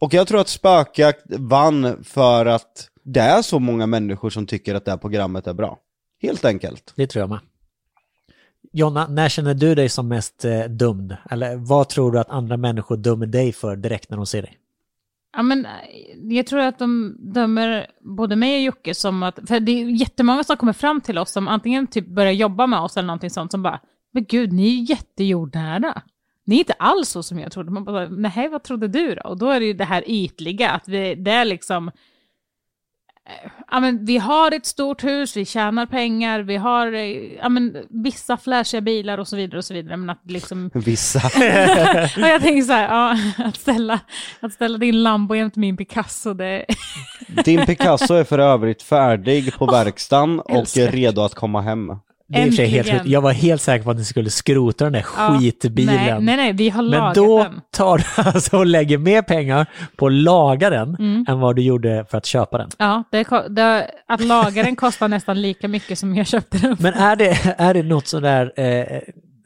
[0.00, 4.74] Och jag tror att Spökjakt vann för att det är så många människor som tycker
[4.74, 5.78] att det här programmet är bra.
[6.22, 6.92] Helt enkelt.
[6.96, 7.40] Det tror jag med.
[8.72, 11.16] Jonna, när känner du dig som mest eh, dömd?
[11.30, 14.58] Eller vad tror du att andra människor dömer dig för direkt när de ser dig?
[15.32, 15.70] Ja, men eh,
[16.36, 20.44] jag tror att de dömer både mig och Jocke som att, för det är jättemånga
[20.44, 23.50] som kommer fram till oss som antingen typ börjar jobba med oss eller någonting sånt
[23.50, 23.80] som bara,
[24.12, 26.02] men gud, ni är ju jättejordnära.
[26.50, 27.70] Ni är inte alls så som jag trodde.
[27.70, 29.28] Man bara, nej, vad trodde du då?
[29.28, 33.80] Och då är det ju det här ytliga, att vi, det är liksom, eh, ja
[33.80, 38.36] men vi har ett stort hus, vi tjänar pengar, vi har, eh, ja men vissa
[38.36, 41.18] flashiga bilar och så vidare och så vidare, men att liksom Vissa.
[42.16, 44.00] och jag tänker så här, ja, att ställa,
[44.40, 46.64] att ställa din Lambo jämte min Picasso, det...
[47.44, 50.88] Din Picasso är för övrigt färdig på verkstaden och älskar.
[50.88, 51.92] redo att komma hem.
[52.32, 53.06] Det är helt.
[53.06, 55.96] Jag var helt säker på att ni skulle skrota den där Ja, skitbilen.
[55.96, 57.60] Nej, nej, nej, vi har Men lagat då den.
[57.72, 59.66] tar du alltså och lägger mer pengar
[59.96, 61.24] på att laga den Mm.
[61.28, 62.70] än vad du gjorde för att köpa den.
[62.78, 66.82] Ja, det, det, att laga den kostar nästan lika mycket som jag köpte den för.
[66.82, 68.98] Men är det, är det något sådär eh,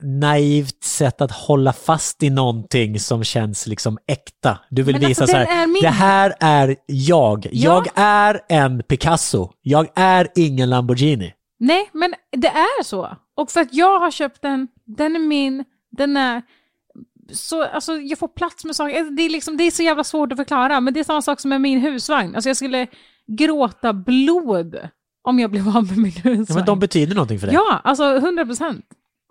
[0.03, 4.59] naivt sätt att hålla fast i någonting som känns liksom äkta?
[4.71, 7.47] Du vill Men visa alltså, så här, det här är jag.
[7.53, 9.51] Jag är en Picasso.
[9.63, 11.33] Jag är ingen Lamborghini.
[11.65, 13.17] Nej, men det är så.
[13.35, 16.43] Och för att jag har köpt den, den är min, den är...
[17.33, 19.17] Så, alltså, jag får plats med saker.
[19.17, 21.41] Det är, liksom, det är så jävla svårt att förklara, men det är samma sak
[21.41, 22.35] som med min husvagn.
[22.35, 22.87] Alltså jag skulle
[23.27, 24.77] gråta blod
[25.23, 26.47] om jag blev av med min husvagn.
[26.49, 27.55] Ja, men de betyder någonting för dig.
[27.55, 28.85] Ja, alltså 100 procent.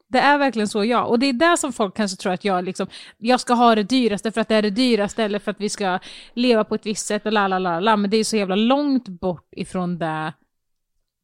[0.07, 1.03] Det är verkligen så, ja.
[1.03, 3.84] Och det är där som folk kanske tror att jag liksom, jag ska ha det
[3.84, 5.99] dyraste för att det är det dyraste eller för att vi ska
[6.34, 7.97] leva på ett visst sätt och la la la la.
[7.97, 10.34] Men det är så jävla långt bort ifrån det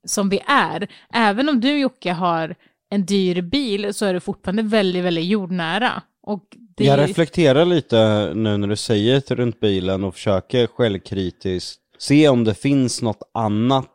[0.10, 0.88] som vi är.
[1.14, 2.56] Även om du Jocke har
[2.90, 6.02] en dyr bil så är du fortfarande väldigt, väldigt jordnära.
[6.24, 6.44] Och
[6.78, 12.30] det Jag reflekterar lite nu när du säger det runt bilen och försöker självkritiskt se
[12.30, 13.88] om det finns något annat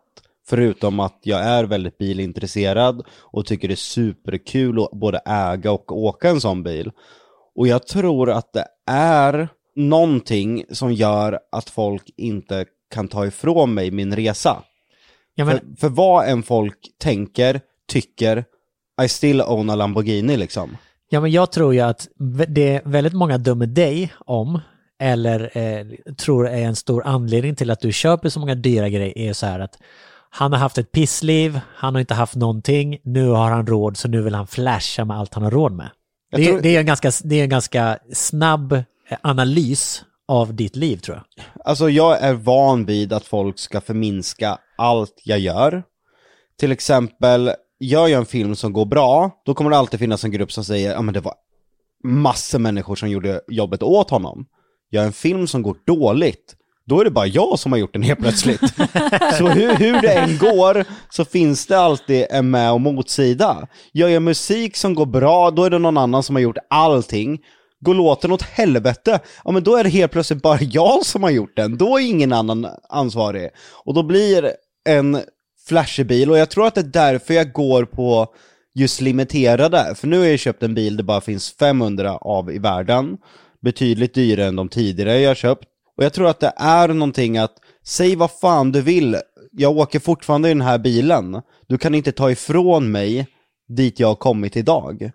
[0.47, 5.93] förutom att jag är väldigt bilintresserad och tycker det är superkul att både äga och
[5.93, 6.91] åka en sån bil.
[7.55, 13.75] Och jag tror att det är någonting som gör att folk inte kan ta ifrån
[13.75, 14.63] mig min resa.
[15.35, 18.45] Ja, men, För, för vad en folk tänker, tycker,
[19.03, 20.77] I still own a Lamborghini liksom.
[21.11, 22.09] ja, men jag tror ju att
[22.49, 24.61] det väldigt många dömer dig om,
[25.01, 29.19] eller eh, tror är en stor anledning till att du köper så många dyra grejer,
[29.19, 29.79] är så här att
[30.31, 34.09] han har haft ett pissliv, han har inte haft någonting, nu har han råd, så
[34.09, 35.91] nu vill han flasha med allt han har råd med.
[36.33, 38.83] Det, tror- det, är en ganska, det är en ganska snabb eh,
[39.23, 41.45] analys av ditt liv tror jag.
[41.65, 45.83] Alltså jag är van vid att folk ska förminska allt jag gör.
[46.59, 47.51] Till exempel
[47.81, 50.65] gör jag en film som går bra, då kommer det alltid finnas en grupp som
[50.65, 51.35] säger ja men det var
[52.05, 54.47] massor människor som gjorde jobbet åt honom.
[54.91, 56.57] Gör en film som går dåligt,
[56.87, 58.61] då är det bara jag som har gjort den helt plötsligt.
[59.39, 63.69] så hur, hur det än går så finns det alltid en med och motsida.
[63.93, 67.39] Gör jag musik som går bra, då är det någon annan som har gjort allting.
[67.81, 71.31] Går låten åt helvete, ja men då är det helt plötsligt bara jag som har
[71.31, 71.79] gjort den.
[71.79, 73.51] Då är ingen annan ansvarig.
[73.85, 74.53] Och då blir
[74.85, 75.21] en
[75.69, 78.35] flashig bil, och jag tror att det är därför jag går på
[78.75, 79.95] just limiterade.
[79.95, 83.17] För nu har jag köpt en bil det bara finns 500 av i världen.
[83.63, 85.65] Betydligt dyrare än de tidigare jag köpt.
[85.97, 87.55] Och jag tror att det är någonting att,
[87.85, 89.17] säg vad fan du vill,
[89.53, 91.43] jag åker fortfarande i den här bilen.
[91.69, 93.27] Du kan inte ta ifrån mig
[93.69, 95.11] dit jag har kommit idag.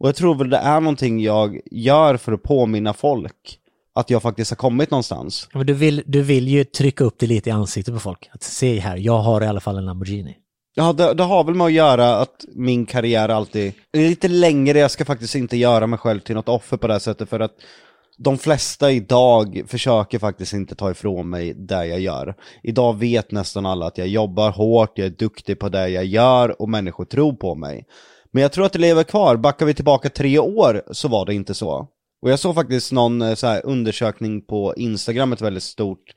[0.00, 3.58] Och jag tror väl det är någonting jag gör för att påminna folk
[3.94, 5.48] att jag faktiskt har kommit någonstans.
[5.52, 8.30] Ja, Men du, vill, du vill ju trycka upp det lite i ansiktet på folk.
[8.32, 10.36] Att se här, jag har i alla fall en Lamborghini.
[10.74, 14.78] Ja, det, det har väl med att göra att min karriär alltid är lite längre,
[14.78, 17.40] jag ska faktiskt inte göra mig själv till något offer på det här sättet för
[17.40, 17.52] att
[18.18, 22.34] de flesta idag försöker faktiskt inte ta ifrån mig det jag gör.
[22.62, 26.62] Idag vet nästan alla att jag jobbar hårt, jag är duktig på det jag gör
[26.62, 27.86] och människor tror på mig.
[28.30, 31.34] Men jag tror att det lever kvar, backar vi tillbaka tre år så var det
[31.34, 31.88] inte så.
[32.22, 36.14] Och jag såg faktiskt någon eh, så här, undersökning på Instagram, ett väldigt stort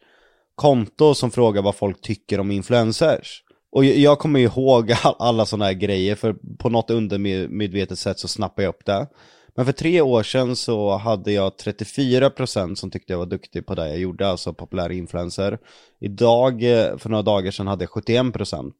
[0.56, 3.42] konto som frågar vad folk tycker om influencers.
[3.72, 8.64] Och jag- kommer ihåg alla sådana här grejer, för på något undermedvetet sätt så snappade
[8.64, 9.08] jag upp det.
[9.56, 13.76] Men för tre år sedan så hade jag 34% som tyckte jag var duktig på
[13.76, 15.58] det jag gjorde, alltså populär influencer.
[16.00, 18.74] Idag, eh, för några dagar sedan, hade jag 71%.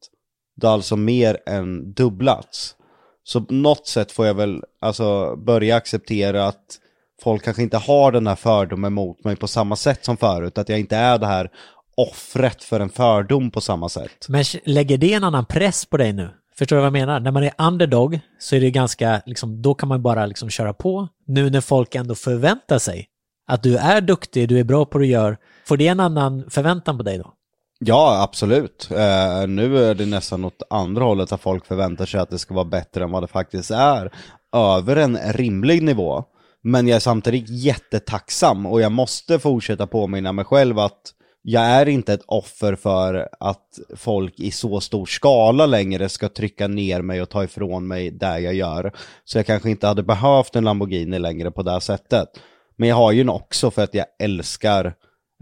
[0.56, 2.76] Det har alltså mer än dubblats.
[3.24, 6.80] Så på något sätt får jag väl alltså börja acceptera att
[7.24, 10.58] folk kanske inte har den här fördomen mot mig på samma sätt som förut.
[10.58, 11.50] Att jag inte är det här
[11.98, 14.26] offret för en fördom på samma sätt.
[14.30, 16.30] Men lägger det en annan press på dig nu?
[16.58, 17.20] Förstår du vad jag menar?
[17.20, 20.74] När man är underdog så är det ganska, liksom, då kan man bara liksom köra
[20.74, 21.08] på.
[21.28, 23.08] Nu när folk ändå förväntar sig
[23.48, 25.38] att du är duktig, du är bra på det du gör,
[25.68, 27.34] får det en annan förväntan på dig då?
[27.80, 28.88] Ja, absolut.
[28.92, 32.54] Eh, nu är det nästan åt andra hållet att folk förväntar sig att det ska
[32.54, 34.12] vara bättre än vad det faktiskt är.
[34.56, 36.24] Över en rimlig nivå.
[36.68, 41.02] Men jag är samtidigt jättetacksam och jag måste fortsätta påminna mig själv att
[41.42, 46.68] jag är inte ett offer för att folk i så stor skala längre ska trycka
[46.68, 48.92] ner mig och ta ifrån mig det jag gör.
[49.24, 52.28] Så jag kanske inte hade behövt en Lamborghini längre på det här sättet.
[52.76, 54.94] Men jag har ju en också för att jag älskar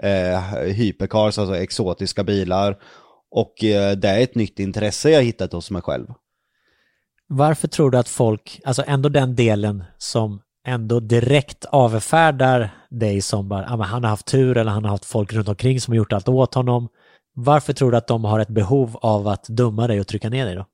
[0.02, 2.78] eh, hypercars, alltså exotiska bilar.
[3.32, 6.08] Och eh, det är ett nytt intresse jag hittat hos mig själv.
[7.28, 13.50] Varför tror du att folk, alltså ändå den delen som ändå direkt avfärdar dig som
[13.50, 15.92] bara, ah, men han har haft tur eller han har haft folk runt omkring som
[15.92, 16.88] har gjort allt åt honom.
[17.36, 20.46] Varför tror du att de har ett behov av att dumma dig och trycka ner
[20.46, 20.66] dig då?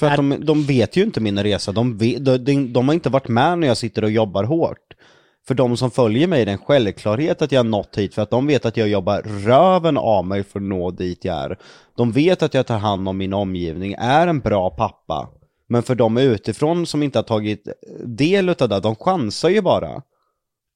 [0.00, 3.10] För att de, de vet ju inte min resa, de, vet, de, de har inte
[3.10, 4.94] varit med när jag sitter och jobbar hårt.
[5.46, 8.22] För de som följer mig är det en självklarhet att jag har nått hit, för
[8.22, 11.58] att de vet att jag jobbar röven av mig för att nå dit jag är.
[11.96, 15.28] De vet att jag tar hand om min omgivning, är en bra pappa.
[15.68, 17.68] Men för de utifrån som inte har tagit
[18.04, 20.02] del av det, de chansar ju bara.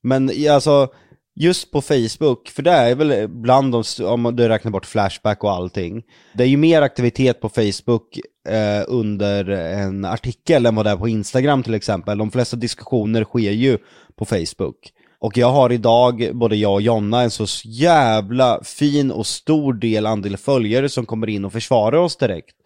[0.03, 0.89] Men alltså,
[1.35, 5.53] just på Facebook, för det är väl bland de, om du räknar bort Flashback och
[5.53, 6.03] allting,
[6.35, 10.97] det är ju mer aktivitet på Facebook eh, under en artikel än vad det är
[10.97, 12.19] på Instagram till exempel.
[12.19, 13.79] De flesta diskussioner sker ju
[14.17, 14.93] på Facebook.
[15.21, 20.07] Och jag har idag, både jag och Jonna, en så jävla fin och stor del
[20.07, 22.57] andel följare som kommer in och försvarar oss direkt.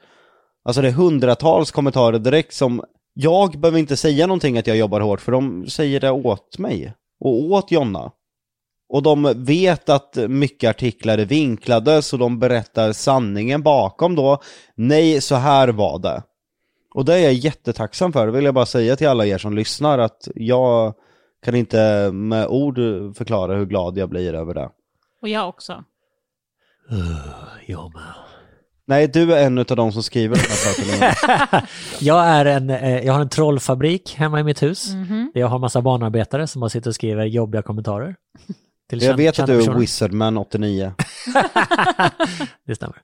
[0.64, 2.82] Alltså det är hundratals kommentarer direkt som
[3.14, 6.94] jag behöver inte säga någonting att jag jobbar hårt för de säger det åt mig
[7.20, 8.12] och åt Jonna.
[8.88, 14.38] Och de vet att mycket artiklar är vinklade så de berättar sanningen bakom då.
[14.74, 16.22] Nej, så här var det.
[16.94, 19.54] Och det är jag jättetacksam för, det vill jag bara säga till alla er som
[19.54, 20.94] lyssnar att jag
[21.44, 22.76] kan inte med ord
[23.16, 24.70] förklara hur glad jag blir över det.
[25.22, 25.84] Och jag också.
[27.66, 28.23] Jo, men.
[28.86, 31.66] Nej, du är en av de som skriver de här sakerna.
[32.00, 34.88] Jag, är en, eh, jag har en trollfabrik hemma i mitt hus.
[34.94, 35.30] Mhm.
[35.34, 38.16] Jag har massa barnarbetare som bara sitter och skriver jobbiga kommentarer.
[38.90, 39.78] Till Jag känd- vet att du är personer.
[39.78, 40.92] Wizardman 89.
[42.66, 42.96] Det stämmer.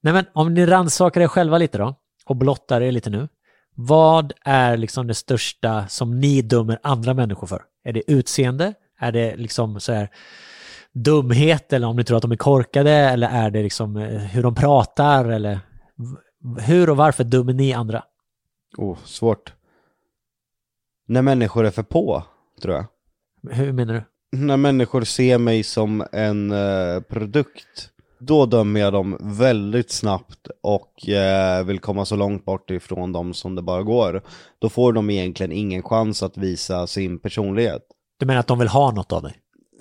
[0.00, 1.94] Nej men om ni rannsakar er själva lite då
[2.26, 3.28] och blottar er lite nu.
[3.74, 7.62] Vad är liksom det största som ni dömer andra människor för?
[7.84, 8.74] Är det utseende?
[9.00, 10.08] Är det liksom så här
[10.94, 14.42] dumhet eller om ni tror att de är korkade eller är det liksom eh, hur
[14.42, 15.60] de pratar eller
[16.58, 18.04] hur och varför dömer ni andra?
[18.76, 19.52] Oh, svårt.
[21.06, 22.24] När människor är för på,
[22.62, 22.86] tror jag.
[23.52, 24.02] Hur menar du?
[24.38, 31.08] När människor ser mig som en eh, produkt då dömer jag dem väldigt snabbt och
[31.08, 34.22] eh, vill komma så långt bort ifrån dem som det bara går.
[34.58, 37.82] Då får de egentligen ingen chans att visa sin personlighet.
[38.18, 39.36] Du menar att de vill ha något av dig?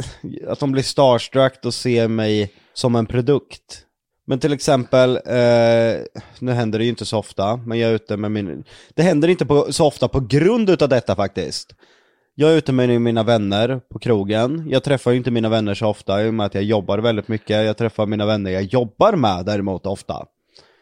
[0.47, 3.85] Att de blir starstruck och ser mig som en produkt.
[4.25, 8.17] Men till exempel, eh, nu händer det ju inte så ofta, men jag är ute
[8.17, 8.63] med min...
[8.93, 11.75] Det händer inte på, så ofta på grund utav detta faktiskt.
[12.35, 15.87] Jag är ute med mina vänner på krogen, jag träffar ju inte mina vänner så
[15.87, 19.13] ofta i och med att jag jobbar väldigt mycket, jag träffar mina vänner jag jobbar
[19.13, 20.25] med däremot ofta.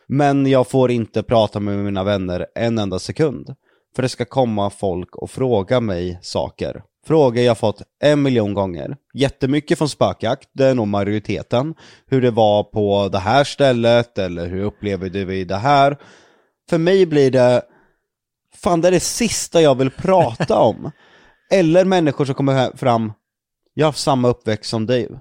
[0.08, 3.56] Men jag får inte prata med mina vänner en enda sekund.
[3.96, 6.84] För det ska komma folk och fråga mig saker.
[7.08, 8.98] Frågor jag fått en miljon gånger.
[9.14, 11.76] Jättemycket från spökjakt, det är nog majoriteten.
[12.08, 15.98] Hur det var på det här stället, eller hur upplever du det här?
[16.70, 17.62] För mig blir det,
[18.56, 20.92] fan det är det sista jag vill prata om.
[21.52, 23.14] Eller människor som kommer fram,
[23.74, 25.20] jag har haft samma uppväxt som du.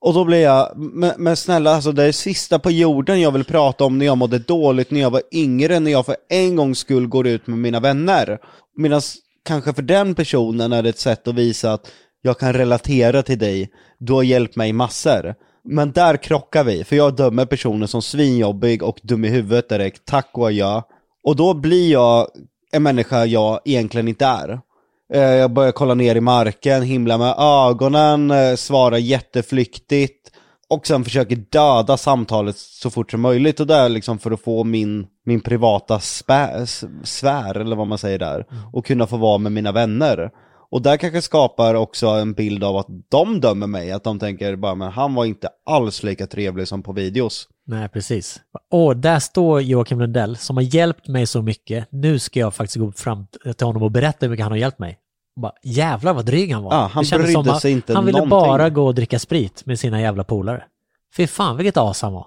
[0.00, 3.30] Och då blir jag, men, men snälla alltså det är det sista på jorden jag
[3.30, 6.56] vill prata om när jag mådde dåligt när jag var yngre, när jag för en
[6.56, 8.38] gångs skull går ut med mina vänner.
[8.76, 9.00] Medan
[9.48, 11.90] kanske för den personen är det ett sätt att visa att
[12.22, 15.34] jag kan relatera till dig, du har hjälpt mig massor.
[15.64, 20.04] Men där krockar vi, för jag dömer personen som svinjobbig och dum i huvudet direkt,
[20.04, 20.82] tack och adjö.
[21.24, 22.26] Och då blir jag
[22.72, 24.60] en människa jag egentligen inte är.
[25.14, 30.32] Eh, jag börjar kolla ner i marken, himla med ögonen, eh, svarar svara jätteflyktigt
[30.70, 34.40] och sen försöker döda samtalet så fort som möjligt och det är liksom för att
[34.40, 36.66] få min, min privata spä,
[37.04, 40.30] sfär, eller vad man säger där, och kunna få vara med mina vänner.
[40.70, 44.56] Och där kanske skapar också en bild av att de dömer mig, att de tänker
[44.56, 47.48] bara men han var inte alls lika trevlig som på videos.
[47.66, 48.40] Nej, precis.
[48.70, 51.88] Och där står Joakim Lundell som har hjälpt mig så mycket.
[51.90, 54.78] Nu ska jag faktiskt gå fram till honom och berätta hur mycket han har hjälpt
[54.78, 54.98] mig.
[55.40, 56.74] Bara, jävlar vad dryg han var.
[56.74, 58.48] Ja, han Det brydde som att sig inte Han ville någonting.
[58.48, 60.64] bara gå och dricka sprit med sina jävla polare.
[61.16, 62.26] Fy fan vilket as han var.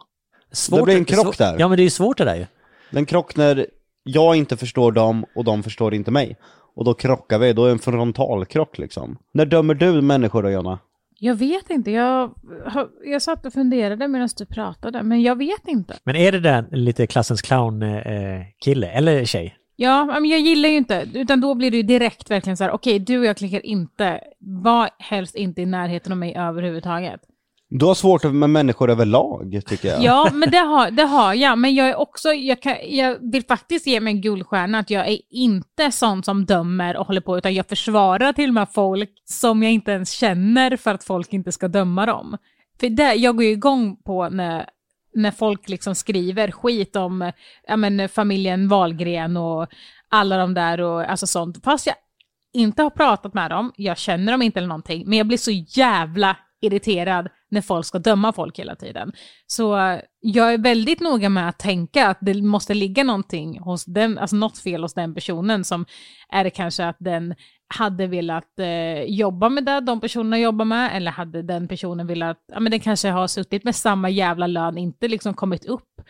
[0.51, 1.55] Svårt, Det blir en krock svårt- där.
[1.59, 2.45] Ja men det är ju svårt det där ju.
[2.91, 3.66] Den krock när
[4.03, 6.38] jag inte förstår dem och de förstår inte mig.
[6.76, 9.18] Och då krockar vi, då är det en frontalkrock liksom.
[9.34, 10.80] När dömer du människor då Jonna?
[11.20, 12.32] Jag vet inte, jag,
[12.66, 15.93] har- jag satt och funderade medan du pratade, men jag vet inte.
[16.03, 19.55] Men är det där lite klassens clown-kille eller tjej?
[19.82, 22.71] Ja, men jag gillar ju inte, utan då blir det ju direkt verkligen så här,
[22.71, 27.21] okej, du och jag klickar inte, var helst inte i närheten av mig överhuvudtaget.
[27.69, 30.03] Du har svårt med människor överlag tycker jag.
[30.03, 31.57] Ja, men det har, det har jag.
[31.57, 35.07] Men jag är också, jag, kan, jag vill faktiskt ge mig en guldstjärna att jag
[35.07, 39.11] är inte sån som dömer och håller på, utan jag försvarar till och med folk
[39.25, 42.38] som jag inte ens känner för att folk inte ska döma dem.
[42.79, 44.65] För det, jag går ju igång på när,
[45.14, 47.32] när folk liksom skriver skit om
[47.68, 49.68] ja, men, familjen Wahlgren och
[50.09, 51.64] alla de där och alltså sånt.
[51.64, 51.95] Fast jag
[52.53, 55.51] inte har pratat med dem, jag känner dem inte eller någonting, men jag blir så
[55.51, 59.12] jävla irriterad när folk ska döma folk hela tiden.
[59.47, 63.86] Så eh, jag är väldigt noga med att tänka att det måste ligga någonting hos
[63.86, 65.86] den, alltså något fel hos den personen som
[66.30, 67.36] är det kanske att den
[67.72, 72.38] hade velat eh, jobba med det de personerna jobbar med, eller hade den personen velat,
[72.47, 76.01] ja men den kanske har suttit med samma jävla lön, inte liksom kommit upp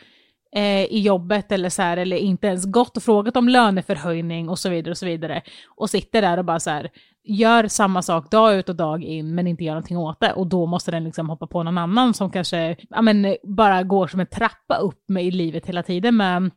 [0.56, 4.60] eh, i jobbet eller så här, eller inte ens gått och frågat om löneförhöjning och
[4.60, 5.42] så vidare och så vidare.
[5.76, 6.90] Och sitter där och bara så här,
[7.24, 10.34] gör samma sak dag ut och dag in men inte gör någonting åt det.
[10.34, 14.08] Och då måste den liksom hoppa på någon annan som kanske ja, men, bara går
[14.08, 16.52] som en trappa upp med i livet hela tiden med,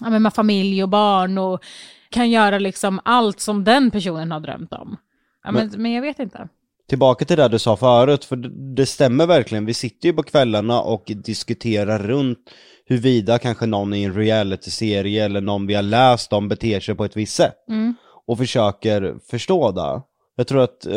[0.00, 1.64] ja, men med familj och barn och
[2.16, 4.96] kan göra liksom allt som den personen har drömt om.
[5.44, 6.48] Ja, men, men jag vet inte.
[6.88, 8.36] Tillbaka till det du sa förut, för
[8.76, 9.66] det- stämmer verkligen.
[9.66, 12.38] Vi sitter ju på kvällarna och diskuterar runt
[12.86, 17.04] huruvida kanske någon i en realityserie eller någon vi har läst om beter sig på
[17.04, 17.54] ett visst sätt.
[18.26, 20.02] Och försöker förstå det.
[20.36, 20.92] Jag tror att eh,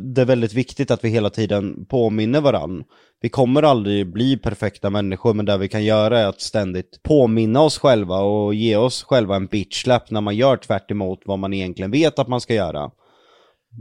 [0.00, 2.84] det är väldigt viktigt att vi hela tiden påminner varann.
[3.20, 7.60] Vi kommer aldrig bli perfekta människor, men det vi kan göra är att ständigt påminna
[7.60, 11.54] oss själva och ge oss själva en bitchlap när man gör tvärt emot vad man
[11.54, 12.90] egentligen vet att man ska göra.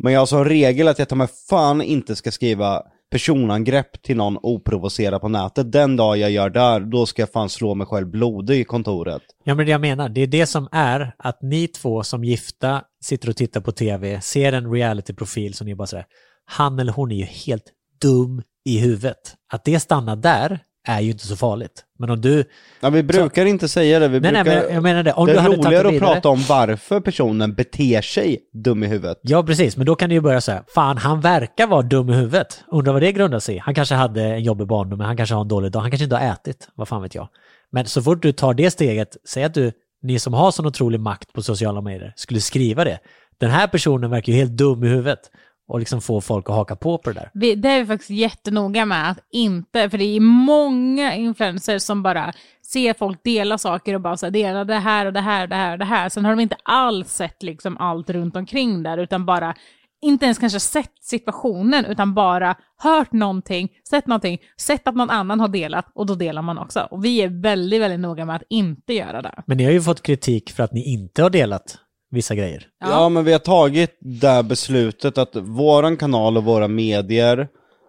[0.03, 4.17] Men jag har som regel att jag tar mig fan inte ska skriva personangrepp till
[4.17, 5.71] någon oprovocerat på nätet.
[5.71, 9.21] Den dag jag gör där, då ska jag fan slå mig själv blodig i kontoret.
[9.43, 12.81] Ja men det jag menar, det är det som är att ni två som gifta
[13.03, 16.05] sitter och tittar på tv, ser en realityprofil som ni bara säger,
[16.45, 17.65] han eller hon är ju helt
[18.01, 19.35] dum i huvudet.
[19.53, 21.83] Att det stannar där är ju inte så farligt.
[21.99, 22.43] Men om du,
[22.79, 24.61] Ja, vi brukar inte säga det, vi Nej, nej, brukar...
[24.65, 25.13] men jag menar det.
[25.13, 28.87] Om det är roligare det att vidare- prata om varför personen beter sig dum i
[28.87, 29.17] huvudet.
[29.21, 32.13] ja precis, men då kan du ju börja säga, fan han verkar vara dum i
[32.13, 32.63] huvudet.
[32.71, 33.57] Undrar vad det grundar sig i.
[33.59, 36.03] Han kanske hade en jobbig barndom, men han kanske har en dålig dag, han kanske
[36.03, 37.27] inte har ätit, vad fan vet jag.
[37.71, 39.71] Men så fort du tar det steget, säg att du,
[40.03, 42.99] ni som har sån otrolig makt på sociala medier, skulle skriva det.
[43.39, 45.19] Den här personen verkar ju helt dum i huvudet.
[45.67, 47.29] Och liksom få folk att haka på på det där.
[47.33, 52.03] Vi, det är vi faktiskt jättenoga med att inte, för det är många influencers som
[52.03, 52.33] bara
[52.65, 55.49] ser folk dela saker och bara så här, dela det här och det här och
[55.49, 56.09] det här och det här.
[56.09, 59.55] Sen har de inte alls sett liksom allt runt omkring där, utan bara
[60.01, 65.39] inte ens kanske sett situationen, utan bara hört någonting, sett någonting, sett att någon annan
[65.39, 66.87] har delat och då delar man också.
[66.91, 69.43] Och vi är väldigt, väldigt noga med att inte göra det.
[69.45, 71.77] Men ni har ju fått kritik för att ni inte har delat
[72.11, 72.67] vissa grejer.
[72.79, 73.09] Ja.
[73.09, 77.47] men vi har tagit det beslutet att våran kanal och våra medier,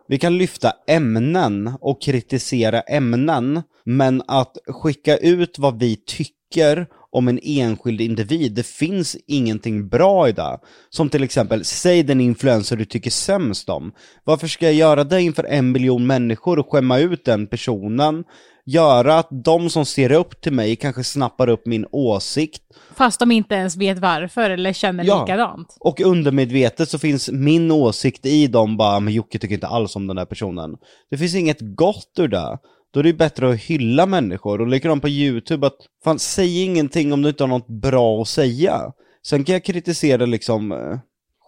[0.08, 7.28] vi kan lyfta ämnen och kritisera ämnen, men att skicka ut vad vi tycker om
[7.28, 10.58] en enskild individ, det finns ingenting bra i det.
[10.90, 13.92] Som till exempel, säg den influencer du tycker sämst om.
[14.24, 18.24] Varför ska jag göra det inför en miljon människor och skämma ut den personen?
[18.72, 22.62] Göra att de som ser upp till mig kanske snappar upp min åsikt
[22.94, 25.20] Fast de inte ens vet varför eller känner Ja.
[25.24, 25.76] likadant.
[25.80, 30.06] Och undermedvetet så finns min åsikt i dem bara, men Jocke tycker inte alls om
[30.06, 30.76] den där personen.
[31.10, 32.58] Det finns inget gott ur det.
[32.92, 36.62] Då är det ju bättre att hylla människor och likadant på YouTube att, fan säg
[36.64, 38.92] ingenting om du inte har något bra att säga.
[39.26, 40.98] Sen kan jag kritisera liksom eh,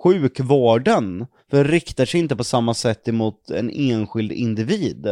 [0.02, 5.06] sjukvården, för det riktar sig inte på samma sätt emot en enskild individ.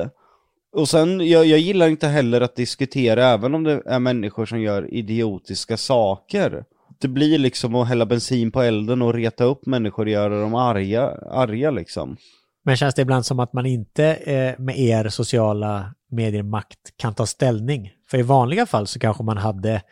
[0.79, 4.61] Och sen, jag, jag gillar inte heller att diskutera även om det är människor som
[4.61, 6.65] gör idiotiska saker.
[7.01, 10.55] Det blir liksom att hälla bensin på elden och reta upp människor och göra dem
[10.55, 12.17] arga, arga liksom.
[12.65, 17.15] Men känns det ibland som att man inte eh, med er sociala medier makt kan
[17.15, 17.91] ta ställning?
[18.11, 19.83] För i vanliga fall så kanske man hade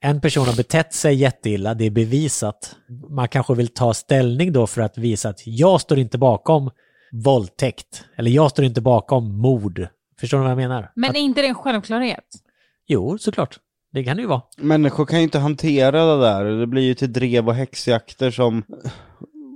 [0.00, 2.76] en person har betett sig jätteilla, det är bevisat.
[3.08, 6.70] Man kanske vill ta ställning då för att visa att jag står inte bakom
[7.12, 8.04] våldtäkt.
[8.16, 9.88] Eller jag står inte bakom mord.
[10.20, 10.92] Förstår du vad jag menar?
[10.94, 12.24] Men att, är inte det en självklarhet?
[12.90, 13.58] jo, såklart.
[13.92, 14.42] Det kan det ju vara.
[14.56, 18.62] Människor kan ju inte hantera det där, det blir ju till drev och häxjakter som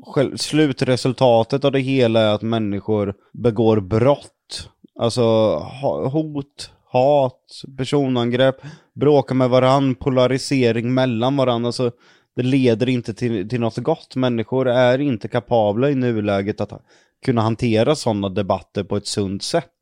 [0.06, 4.70] själv, slutresultatet av det hela är att människor begår brott.
[4.98, 5.22] Alltså
[6.12, 8.56] hot, hat, personangrepp,
[8.94, 11.68] bråka med varann, polarisering mellan varandra.
[11.68, 11.90] Alltså,
[12.36, 14.16] det leder inte till, till något gott.
[14.16, 16.82] Människor är inte kapabla i nuläget att
[17.24, 19.73] kunna hantera sådana debatter på ett sunt sätt.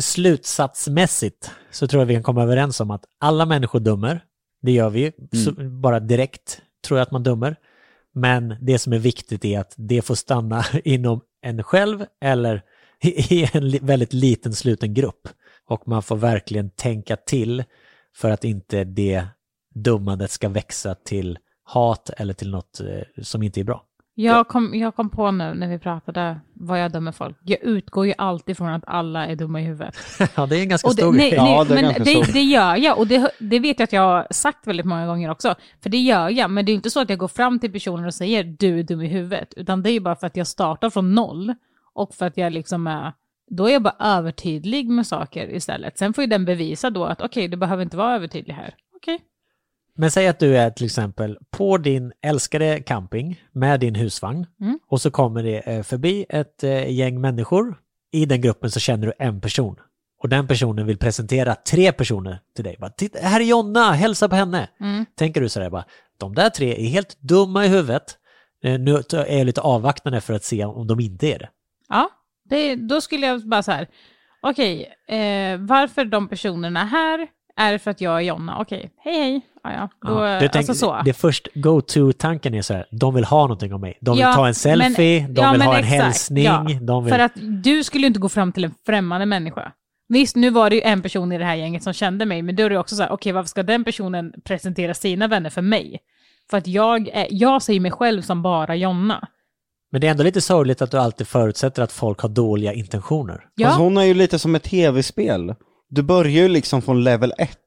[0.00, 4.24] Slutsatsmässigt så tror jag vi kan komma överens om att alla människor dömer.
[4.62, 5.12] Det gör vi ju.
[5.44, 7.56] Så bara direkt tror jag att man dömer.
[8.14, 12.62] Men det som är viktigt är att det får stanna inom en själv eller
[13.02, 15.28] i en väldigt liten sluten grupp.
[15.68, 17.64] Och man får verkligen tänka till
[18.16, 19.26] för att inte det
[19.74, 23.84] dömandet ska växa till hat eller till något eh, som inte är bra.
[24.14, 27.36] Jag kom, jag kom på nu när vi pratade vad jag dömer folk.
[27.42, 29.96] Jag utgår ju alltid från att alla är dumma i huvudet.
[30.36, 31.38] ja, det är en ganska Och det, stor nej, grej.
[31.38, 33.92] Ja, nej, det är men det, det gör jag och det, det vet jag att
[33.92, 35.54] jag har sagt väldigt många gånger också.
[35.82, 38.06] För det gör jag, men det är inte så att jag går fram till personen
[38.06, 40.46] och säger du är dum i huvudet, utan det är ju bara för att jag
[40.46, 41.54] startar från noll
[41.94, 43.12] och för att jag liksom är,
[43.50, 45.98] då är jag bara övertydlig med saker istället.
[45.98, 48.74] Sen får ju den bevisa då att okej, du behöver inte vara övertydlig här.
[48.96, 49.18] Okej.
[49.96, 54.78] Men säg att du är till exempel på din älskade camping med din husvagn Mm.
[54.88, 57.78] och så kommer det eh, förbi ett eh, gäng människor.
[58.12, 59.76] I den gruppen så känner du en person
[60.22, 62.76] och den personen vill presentera tre personer till dig.
[62.80, 64.68] Bara, Titta, här är Jonna, hälsa på henne.
[64.80, 65.06] Mm.
[65.16, 65.84] Tänker du sådär bara,
[66.18, 68.18] de där tre är helt dumma i huvudet.
[68.64, 71.48] Eh, Nu är jag lite avvaktande för att se om de inte är det.
[71.88, 72.10] Ja,
[72.44, 73.88] det, då skulle jag bara så här,
[74.42, 77.28] okej, eh, varför de personerna här?
[77.62, 78.58] Är det för att jag är Jonna?
[78.60, 79.40] Okej, hej hej.
[79.64, 79.88] Ja, ja.
[80.08, 81.02] Då, Ja, du tänker- alltså så.
[81.04, 83.98] Det först go-to-tanken är så här, de vill ha någonting av mig.
[84.00, 86.66] De vill Ja, ta en selfie, men- de ja, vill ha en exakt, hälsning, ja.
[86.80, 87.12] de vill...
[87.14, 89.72] För att du skulle ju inte gå fram till en främmande människa.
[90.08, 92.56] Visst, nu var det ju en person i det här gänget som kände mig, men
[92.56, 95.62] då är det också så här, okej, varför ska den personen presentera sina vänner för
[95.62, 95.98] mig?
[96.50, 99.28] För att jag, är, jag ser mig själv som bara Jonna.
[99.92, 103.40] Men det är ändå lite sorgligt att du alltid förutsätter att folk har dåliga intentioner.
[103.54, 105.54] Ja, Alltså hon är ju lite som ett tv-spel.
[105.94, 107.58] Du börjar ju liksom från level 1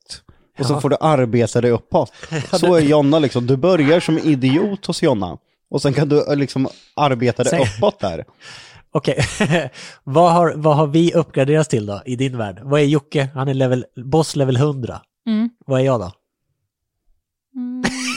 [0.59, 2.13] och så får du arbeta dig uppåt.
[2.59, 5.37] Så är Jonna liksom, du börjar som idiot hos Jonna.
[5.69, 8.25] Och sen kan du eh, liksom arbeta dig Säg- uppåt där.
[8.91, 9.25] Okej,
[10.03, 12.59] vad, har, vad har vi uppgraderats till då i din värld?
[12.63, 13.29] Vad är Jocke?
[13.33, 15.01] Han är level, boss level 100.
[15.27, 15.49] Mm.
[15.65, 16.11] Vad är jag då?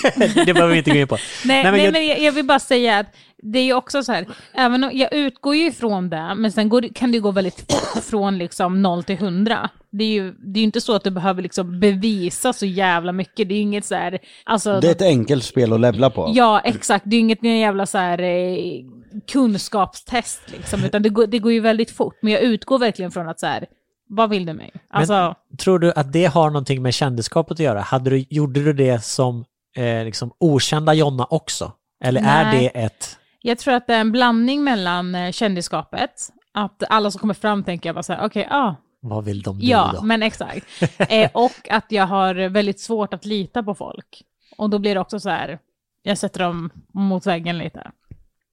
[0.47, 1.15] det behöver vi inte gå in på.
[1.45, 3.07] Nej, Nej, men men, jag- jag, jag vill bara säga att
[3.43, 6.69] det är ju också så här, även om jag utgår ju ifrån det, men sen
[6.69, 9.69] går, kan det gå väldigt fort från liksom 0 till 100.
[9.91, 13.13] Det är ju det är ju inte så att du behöver liksom bevisa så jävla
[13.13, 16.11] mycket, det är ju inget så här, alltså, Det är ett enkelt spel att levla
[16.11, 16.33] på.
[16.35, 18.59] Ja, exakt, det är ju inget jävla så här eh,
[19.33, 23.29] kunskapstest liksom, utan det går, det går ju väldigt fort, men jag utgår verkligen från
[23.29, 23.67] att så här,
[24.09, 24.73] vad vill du mig?
[24.91, 27.81] Alltså, Men tror du att det har någonting med kändisskapet att göra?
[27.81, 29.45] Hade du, gjorde du det som
[29.79, 31.73] eh, liksom okända Jonna också?
[32.05, 32.61] Eller är Nej.
[32.75, 33.19] det ett...
[33.43, 36.11] Jag tror att det är en blandning mellan eh, kändisskapet,
[36.55, 39.59] att alla som kommer fram tänker jag bara så här, okej, ja, Vad vill de
[39.59, 40.03] nu ja, då?
[40.03, 40.67] men exakt.
[41.09, 44.23] eh, och att jag har väldigt svårt att lita på folk.
[44.57, 45.59] Och då blir det också så här,
[46.03, 47.91] jag sätter dem mot väggen lite.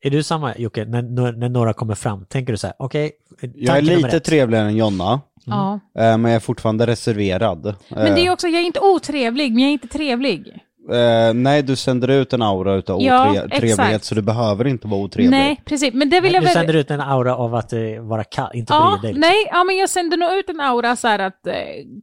[0.01, 3.11] Är du samma Jocke, när, när några kommer fram, tänker du så här, okej,
[3.41, 5.73] Jag är tanke nummer lite trevligare än Jonna, Ja.
[5.73, 7.76] eh, men jag är fortfarande reserverad.
[7.89, 10.59] Men det är ju också, jag är inte otrevlig, men jag är inte trevlig.
[10.92, 14.06] Eh, nej, du sänder ut en aura utav Ja, otre- trevlighet exakt.
[14.06, 15.30] så du behöver inte vara otrevlig.
[15.32, 15.94] Nej, precis.
[15.94, 18.74] Men det vill jag Du sänder ut en aura av att eh, vara kall, inte
[18.74, 19.14] Ja, bry dig.
[19.14, 19.30] liksom.
[19.32, 21.54] nej, ja, men jag sänder nog ut en aura så här att eh,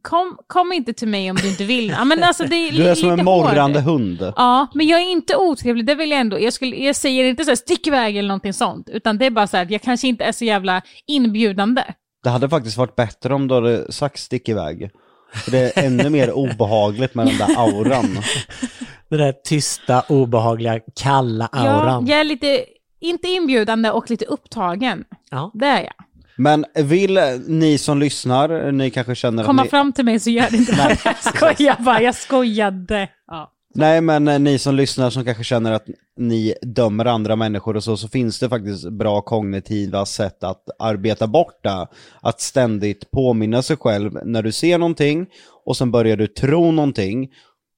[0.01, 1.89] kom, kom inte till mig om du inte vill.
[1.89, 3.85] Ja, men alltså, det är Du är som en morrande hårt.
[3.89, 4.33] hund.
[4.35, 6.39] Ja, men jag är inte otrevlig, det vill jag ändå.
[6.39, 9.31] Jag, skulle, jag säger inte så här, stick iväg eller någonting sånt, utan det är
[9.31, 11.83] bara så här att jag kanske inte är så jävla inbjudande.
[12.23, 14.89] Det hade faktiskt varit bättre om du hade sagt stick iväg.
[15.33, 18.19] För det är ännu mer obehagligt med den där auran.
[19.09, 22.07] Den där tysta, obehagliga, kalla Ja, auran.
[22.07, 22.65] jag är lite,
[22.99, 25.03] inte inbjudande och lite upptagen.
[25.31, 25.51] Ja.
[25.53, 25.93] Det är jag.
[26.35, 29.69] Men vill ni som lyssnar, ni kanske känner Komma att ni...
[29.69, 30.97] fram till mig så gör det inte det.
[31.05, 33.09] Jag skojar bara, jag skojade.
[33.27, 33.52] Ja.
[33.75, 35.85] Nej men eh, ni som lyssnar som kanske känner att
[36.17, 41.27] ni dömer andra människor och så, så finns det faktiskt bra kognitiva sätt att arbeta
[41.27, 41.87] bort det.
[42.21, 45.25] Att ständigt påminna sig själv när du ser någonting
[45.65, 47.29] och sen börjar du tro någonting.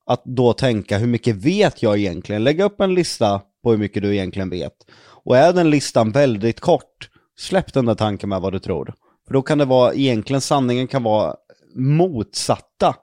[0.05, 2.43] Att då tänka hur mycket vet jag egentligen?
[2.43, 4.73] Lägga upp en lista på hur mycket du egentligen vet.
[5.23, 8.93] Och är den listan väldigt kort, släpp den där tanken med vad du tror.
[9.27, 11.35] För då kan det vara, egentligen sanningen kan vara
[11.75, 12.95] motsatta.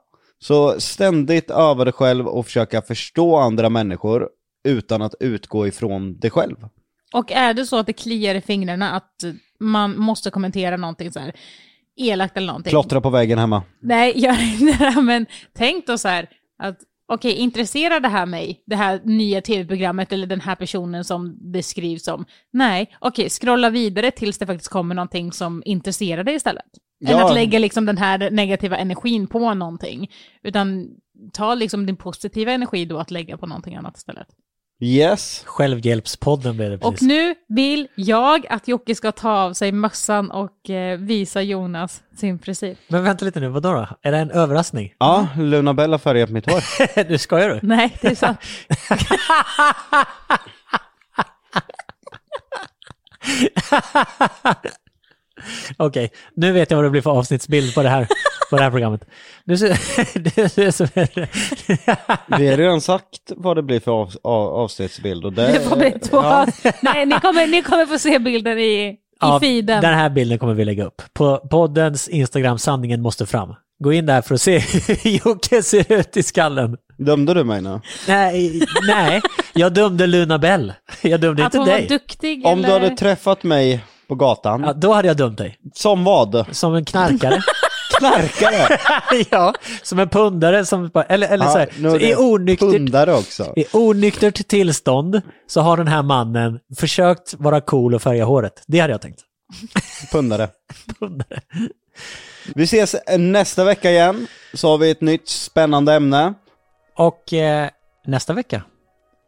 [0.43, 4.29] Så ständigt öva dig själv och försöka förstå andra människor
[4.67, 6.55] utan att utgå ifrån dig själv.
[7.13, 9.23] Och är det så att det kliar i fingrarna att
[9.59, 11.35] man måste kommentera någonting så här
[11.95, 12.69] elakt eller någonting.
[12.69, 13.63] Klottra på väggen hemma.
[13.81, 15.01] Nej, gör inte det.
[15.01, 16.29] Men tänk då så här
[16.63, 21.51] att okej, intresserar det här mig, det här nya tv-programmet eller den här personen som
[21.51, 22.25] beskrivs som?
[22.53, 26.65] Nej, okej, scrolla vidare tills det faktiskt kommer någonting som intresserar dig istället.
[27.05, 27.27] Än Ja.
[27.27, 30.11] att lägga liksom den här negativa energin på någonting.
[30.43, 30.89] Utan
[31.33, 34.27] ta liksom din positiva energi då att lägga på någonting annat istället.
[34.81, 35.43] Yes.
[35.45, 37.01] Självhjälpspodden blev det precis.
[37.01, 42.03] Och nu vill jag att Jocke ska ta av sig mössan och eh, visa Jonas
[42.15, 42.75] sin frisyr.
[42.87, 43.87] Men vänta lite nu, vadå då?
[44.01, 44.93] Är det en överraskning?
[44.97, 47.03] Ja, Luna Bell har färgat mitt hår.
[47.09, 47.59] du skojar du?
[47.63, 48.37] Nej, det är sant.
[55.77, 58.07] Okej, nu vet jag vad det blir för avsnittsbild på det här,
[58.49, 59.01] på det här programmet.
[59.45, 59.67] Nu ser,
[60.55, 61.27] det är som en-
[62.39, 65.47] Vi har redan sagt vad det blir för av, av, avsnittsbild och det...
[65.51, 66.17] Det får bli två.
[66.17, 66.47] Ja.
[66.81, 69.81] Nej, ni kommer, ni kommer få se bilden i, i Ja, feeden.
[69.81, 73.55] Den här bilden kommer vi lägga upp på poddens Instagram, sanningen måste fram.
[73.83, 76.77] Gå in där för att se hur Jocke ser ut i skallen.
[76.97, 77.81] Dömde du mig nu?
[78.07, 79.21] Nej, nej,
[79.53, 80.73] jag dömde Luna Bell.
[81.01, 81.87] Jag dömde att inte hon var dig.
[81.87, 82.79] duktig Om du eller?
[82.79, 83.83] hade träffat mig
[84.13, 85.57] på gatan, Ja, då hade jag dömt dig.
[85.73, 86.45] som vad?
[86.51, 87.41] Som en knarkare.
[87.97, 88.77] Knarkare?
[89.31, 89.53] ja,
[89.83, 95.61] som en pundare som eller, eller så här, så i onyktert, i onyktert tillstånd så
[95.61, 98.63] har den här mannen försökt vara cool och färga håret.
[98.67, 99.19] Det hade jag tänkt.
[100.11, 100.49] Pundare.
[100.99, 101.39] Pundare.
[102.55, 106.33] Vi ses nästa vecka igen, så har vi ett nytt spännande ämne.
[106.97, 107.69] Och eh,
[108.05, 108.61] nästa vecka,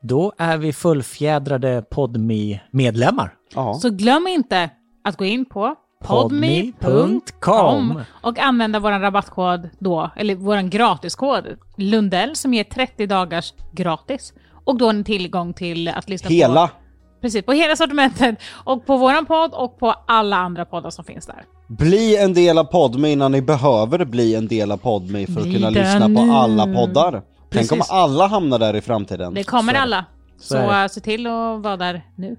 [0.07, 3.73] då är vi fullfjädrade podmi medlemmar Ja.
[3.73, 4.69] Så glöm inte
[5.03, 8.01] att gå in på podme.com.
[8.21, 11.43] och använda vår rabattkod då, eller vår gratiskod
[11.77, 14.33] Lundell som ger 30 dagars gratis.
[14.65, 16.33] Och då har ni tillgång till att lyssna på...
[16.33, 16.69] Hela.
[17.21, 21.25] Precis, på hela sortimentet och på våran podd och på alla andra poddar som finns
[21.25, 21.43] där.
[21.67, 25.43] Bli en del av Podme innan ni behöver bli en del av Podme för att
[25.43, 26.31] Bli kunna lyssna på nu.
[26.31, 27.21] alla poddar.
[27.55, 29.33] Tänk om alla hamnar där i framtiden.
[29.33, 30.05] Det kommer Så alla.
[30.39, 32.35] Så Så, se till att vara där nu.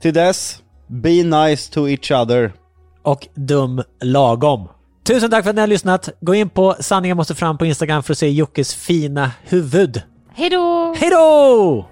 [0.00, 2.52] Till dess, be nice to each other.
[3.02, 4.68] och dum lagom.
[5.06, 6.08] Tusen tack för att ni har lyssnat.
[6.20, 10.02] Gå in på sanningen måste fram på Instagram för att se Jockes fina huvud.
[10.34, 10.94] Hej då!
[10.98, 11.86] Hej då!